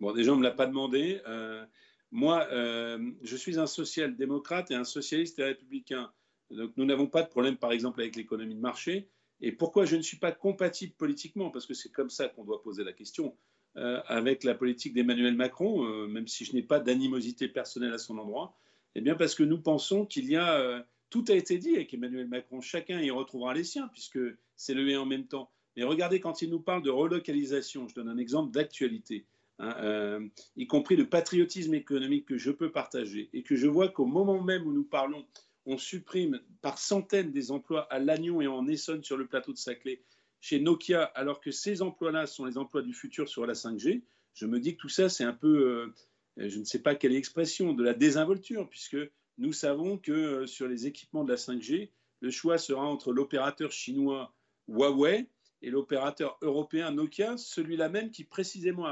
Bon, 0.00 0.12
déjà, 0.12 0.32
on 0.32 0.36
ne 0.36 0.40
me 0.40 0.44
l'a 0.44 0.52
pas 0.52 0.66
demandé. 0.66 1.20
Euh, 1.26 1.66
moi, 2.10 2.48
je 2.50 3.36
suis 3.36 3.58
un 3.58 3.66
social-démocrate 3.66 4.70
et 4.70 4.74
un 4.74 4.84
socialiste 4.84 5.38
et 5.38 5.44
républicain. 5.44 6.10
Donc 6.50 6.72
nous 6.76 6.84
n'avons 6.84 7.06
pas 7.06 7.22
de 7.22 7.28
problème, 7.28 7.56
par 7.56 7.72
exemple, 7.72 8.00
avec 8.00 8.16
l'économie 8.16 8.54
de 8.54 8.60
marché. 8.60 9.08
Et 9.40 9.52
pourquoi 9.52 9.84
je 9.84 9.96
ne 9.96 10.02
suis 10.02 10.16
pas 10.16 10.32
compatible 10.32 10.94
politiquement? 10.94 11.50
Parce 11.50 11.66
que 11.66 11.74
c'est 11.74 11.92
comme 11.92 12.10
ça 12.10 12.28
qu'on 12.28 12.44
doit 12.44 12.62
poser 12.62 12.84
la 12.84 12.92
question. 12.92 13.36
Euh, 13.76 14.00
avec 14.06 14.42
la 14.42 14.54
politique 14.54 14.92
d'Emmanuel 14.92 15.34
Macron, 15.34 15.84
euh, 15.84 16.08
même 16.08 16.26
si 16.26 16.44
je 16.44 16.52
n'ai 16.52 16.62
pas 16.62 16.80
d'animosité 16.80 17.46
personnelle 17.46 17.92
à 17.92 17.98
son 17.98 18.18
endroit, 18.18 18.56
eh 18.96 19.00
bien 19.00 19.14
parce 19.14 19.34
que 19.34 19.44
nous 19.44 19.60
pensons 19.60 20.04
qu'il 20.04 20.28
y 20.28 20.36
a... 20.36 20.58
Euh, 20.58 20.82
tout 21.10 21.24
a 21.28 21.34
été 21.34 21.58
dit 21.58 21.76
avec 21.76 21.94
Emmanuel 21.94 22.26
Macron, 22.26 22.60
chacun 22.60 23.00
y 23.00 23.10
retrouvera 23.10 23.54
les 23.54 23.64
siens, 23.64 23.88
puisque 23.92 24.18
c'est 24.56 24.74
le 24.74 24.88
et 24.88 24.96
en 24.96 25.06
même 25.06 25.26
temps. 25.26 25.50
Mais 25.76 25.84
regardez, 25.84 26.18
quand 26.18 26.42
il 26.42 26.50
nous 26.50 26.60
parle 26.60 26.82
de 26.82 26.90
relocalisation, 26.90 27.86
je 27.86 27.94
donne 27.94 28.08
un 28.08 28.18
exemple 28.18 28.50
d'actualité, 28.50 29.26
hein, 29.58 29.74
euh, 29.80 30.28
y 30.56 30.66
compris 30.66 30.96
le 30.96 31.08
patriotisme 31.08 31.74
économique 31.74 32.26
que 32.26 32.38
je 32.38 32.50
peux 32.50 32.70
partager, 32.70 33.30
et 33.32 33.42
que 33.42 33.56
je 33.56 33.66
vois 33.66 33.88
qu'au 33.88 34.06
moment 34.06 34.42
même 34.42 34.66
où 34.66 34.72
nous 34.72 34.84
parlons, 34.84 35.24
on 35.66 35.78
supprime 35.78 36.40
par 36.62 36.78
centaines 36.78 37.30
des 37.30 37.50
emplois 37.50 37.82
à 37.92 37.98
Lannion 37.98 38.40
et 38.40 38.46
en 38.46 38.66
Essonne 38.66 39.04
sur 39.04 39.16
le 39.16 39.26
plateau 39.26 39.52
de 39.52 39.58
Saclay, 39.58 40.02
chez 40.40 40.60
Nokia, 40.60 41.02
alors 41.02 41.40
que 41.40 41.50
ces 41.50 41.82
emplois-là 41.82 42.26
sont 42.26 42.44
les 42.44 42.58
emplois 42.58 42.82
du 42.82 42.94
futur 42.94 43.28
sur 43.28 43.44
la 43.46 43.54
5G, 43.54 44.02
je 44.34 44.46
me 44.46 44.60
dis 44.60 44.76
que 44.76 44.80
tout 44.80 44.88
ça, 44.88 45.08
c'est 45.08 45.24
un 45.24 45.32
peu, 45.32 45.92
euh, 46.38 46.48
je 46.48 46.58
ne 46.58 46.64
sais 46.64 46.80
pas 46.80 46.94
quelle 46.94 47.14
expression, 47.14 47.72
de 47.72 47.82
la 47.82 47.92
désinvolture, 47.92 48.68
puisque 48.68 48.96
nous 49.36 49.52
savons 49.52 49.98
que 49.98 50.12
euh, 50.12 50.46
sur 50.46 50.68
les 50.68 50.86
équipements 50.86 51.24
de 51.24 51.30
la 51.30 51.38
5G, 51.38 51.90
le 52.20 52.30
choix 52.30 52.58
sera 52.58 52.86
entre 52.86 53.12
l'opérateur 53.12 53.72
chinois 53.72 54.34
Huawei 54.68 55.26
et 55.62 55.70
l'opérateur 55.70 56.38
européen 56.42 56.90
Nokia, 56.90 57.36
celui-là 57.36 57.88
même 57.88 58.10
qui 58.10 58.24
précisément 58.24 58.86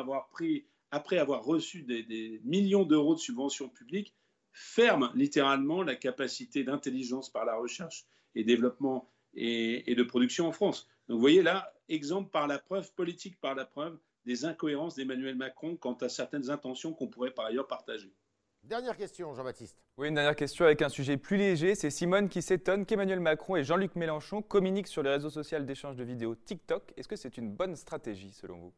après 0.90 1.18
avoir 1.18 1.44
reçu 1.44 1.82
des, 1.82 2.40
millions 2.44 2.84
d'euros 2.84 3.14
de 3.14 3.20
subventions 3.20 3.68
publiques, 3.68 4.14
ferme 4.52 5.12
littéralement 5.14 5.82
la 5.82 5.96
capacité 5.96 6.64
d'intelligence 6.64 7.30
par 7.30 7.44
la 7.44 7.56
recherche 7.56 8.06
et 8.34 8.44
développement 8.44 9.10
et, 9.34 9.90
et, 9.90 9.94
de 9.94 10.02
production 10.02 10.48
en 10.48 10.52
France. 10.52 10.88
Donc 11.08 11.16
vous 11.16 11.20
voyez 11.20 11.42
là, 11.42 11.72
exemple 11.88 12.30
par 12.30 12.46
la 12.46 12.58
preuve, 12.58 12.92
politique 12.94 13.38
par 13.40 13.54
la 13.54 13.64
preuve, 13.64 13.98
des 14.24 14.44
incohérences 14.44 14.96
d'Emmanuel 14.96 15.36
Macron 15.36 15.76
quant 15.76 15.94
à 15.94 16.08
certaines 16.08 16.50
intentions 16.50 16.92
qu'on 16.92 17.06
pourrait 17.06 17.30
par 17.30 17.46
ailleurs 17.46 17.68
partager. 17.68 18.12
Dernière 18.68 18.96
question, 18.96 19.32
Jean-Baptiste. 19.32 19.78
Oui, 19.96 20.08
une 20.08 20.14
dernière 20.14 20.34
question 20.34 20.64
avec 20.64 20.82
un 20.82 20.88
sujet 20.88 21.16
plus 21.16 21.36
léger. 21.36 21.76
C'est 21.76 21.90
Simone 21.90 22.28
qui 22.28 22.42
s'étonne 22.42 22.84
qu'Emmanuel 22.84 23.20
Macron 23.20 23.54
et 23.54 23.62
Jean-Luc 23.62 23.94
Mélenchon 23.94 24.42
communiquent 24.42 24.88
sur 24.88 25.04
les 25.04 25.10
réseaux 25.10 25.30
sociaux 25.30 25.60
d'échange 25.60 25.94
de 25.94 26.02
vidéos 26.02 26.34
TikTok. 26.34 26.92
Est-ce 26.96 27.06
que 27.06 27.14
c'est 27.14 27.36
une 27.36 27.52
bonne 27.52 27.76
stratégie 27.76 28.32
selon 28.32 28.58
vous? 28.58 28.72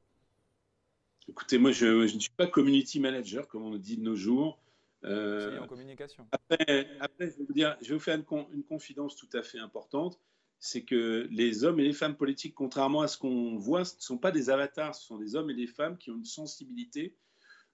Écoutez, 1.27 1.57
moi, 1.57 1.73
je, 1.73 2.03
ne 2.03 2.21
suis 2.21 2.31
pas 2.37 2.47
community 2.47 3.01
manager, 3.01 3.49
comme 3.49 3.65
on 3.65 3.71
le 3.71 3.79
dit 3.79 3.97
de 3.97 4.03
nos 4.03 4.15
jours. 4.15 4.61
Euh, 5.05 5.59
en 5.59 5.67
communication. 5.67 6.27
Après, 6.51 7.31
je, 7.31 7.39
vais 7.39 7.45
vous 7.47 7.55
dire, 7.55 7.75
je 7.81 7.89
vais 7.89 7.95
vous 7.95 8.01
faire 8.01 8.17
une, 8.17 8.45
une 8.53 8.65
confidence 8.65 9.17
tout 9.17 9.31
à 9.33 9.43
fait 9.43 9.59
importante. 9.59 10.21
C'est 10.59 10.83
que 10.83 11.27
les 11.31 11.65
hommes 11.65 11.81
et 11.81 11.85
les 11.85 11.95
femmes 11.95 12.17
politiques, 12.17 12.55
contrairement 12.55 13.01
à 13.01 13.09
ce 13.09 13.17
qu'on 13.17 13.57
voit, 13.57 13.87
ce 13.87 13.97
ne 13.97 14.01
sont 14.01 14.19
pas 14.19 14.33
des 14.33 14.51
avatars, 14.51 14.95
ce 14.95 15.07
sont 15.07 15.17
des 15.17 15.35
hommes 15.35 15.49
et 15.49 15.55
des 15.55 15.67
femmes 15.67 15.97
qui 15.97 16.11
ont 16.11 16.17
une 16.17 16.27
sensibilité 16.27 17.15
euh, 17.15 17.28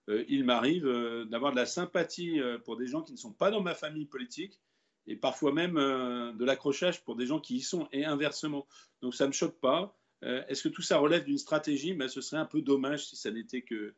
il 0.09 0.45
m'arrive 0.45 0.87
euh, 0.87 1.25
d'avoir 1.25 1.53
de 1.53 1.57
la 1.57 1.67
sympathie 1.67 2.40
euh, 2.40 2.59
pour 2.59 2.77
des 2.77 2.87
gens 2.87 3.03
qui 3.03 3.12
ne 3.12 3.19
sont 3.19 3.33
pas 3.33 3.51
dans 3.51 3.62
ma 3.62 3.75
famille 3.75 4.07
politique 4.07 4.61
et 5.07 5.17
parfois 5.17 5.53
même 5.53 5.75
de 5.75 6.45
l'accrochage 6.47 7.05
pour 7.05 7.14
des 7.14 7.27
gens 7.27 7.38
qui 7.38 7.57
y 7.57 7.61
sont 7.61 7.88
et 7.93 8.07
inversement. 8.07 8.67
Donc 9.03 9.14
ça 9.14 9.25
ne 9.25 9.29
me 9.29 9.33
choque 9.35 9.61
pas. 9.61 9.95
Est-ce 10.23 10.62
que 10.62 10.71
tout 10.71 10.81
ça 10.81 10.97
relève 10.97 11.25
d'une 11.27 11.37
stratégie? 11.37 11.93
Ben, 11.93 12.09
Ce 12.09 12.23
serait 12.23 12.40
un 12.40 12.47
peu 12.47 12.62
dommage 12.62 13.09
si 13.09 13.17
ça 13.17 13.31
n'était 13.31 13.61
que 13.61 13.93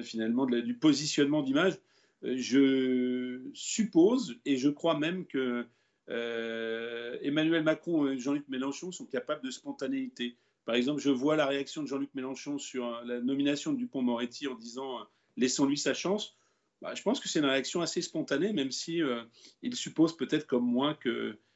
finalement 0.00 0.46
du 0.46 0.74
positionnement 0.74 1.42
d'image. 1.42 1.76
je 2.22 3.40
suppose 3.52 4.38
et 4.44 4.58
je 4.58 4.68
crois 4.68 4.96
même 4.96 5.26
que 5.26 5.66
Emmanuel 6.06 7.64
Macron 7.64 8.06
et 8.06 8.16
Jean-Luc 8.16 8.46
Mélenchon 8.48 8.92
sont 8.92 9.06
capables 9.06 9.44
de 9.44 9.50
spontanéité. 9.50 10.36
Par 10.66 10.76
exemple, 10.76 11.00
je 11.00 11.10
vois 11.10 11.34
la 11.34 11.46
réaction 11.46 11.82
de 11.82 11.88
Jean-Luc 11.88 12.14
Mélenchon 12.14 12.58
sur 12.58 13.02
la 13.04 13.18
nomination 13.18 13.72
de 13.72 13.78
Dupont-Moretti 13.78 14.46
en 14.46 14.54
disant 14.54 15.00
laissons-lui 15.38 15.78
sa 15.78 15.94
chance. 15.94 16.36
Bah, 16.82 16.94
je 16.94 17.02
pense 17.02 17.20
que 17.20 17.28
c'est 17.28 17.38
une 17.38 17.46
réaction 17.46 17.80
assez 17.80 18.02
spontanée, 18.02 18.52
même 18.52 18.70
si 18.70 19.02
euh, 19.02 19.22
il 19.62 19.74
suppose 19.74 20.16
peut-être 20.16 20.46
comme 20.46 20.64
moi 20.64 20.94
que 20.94 21.38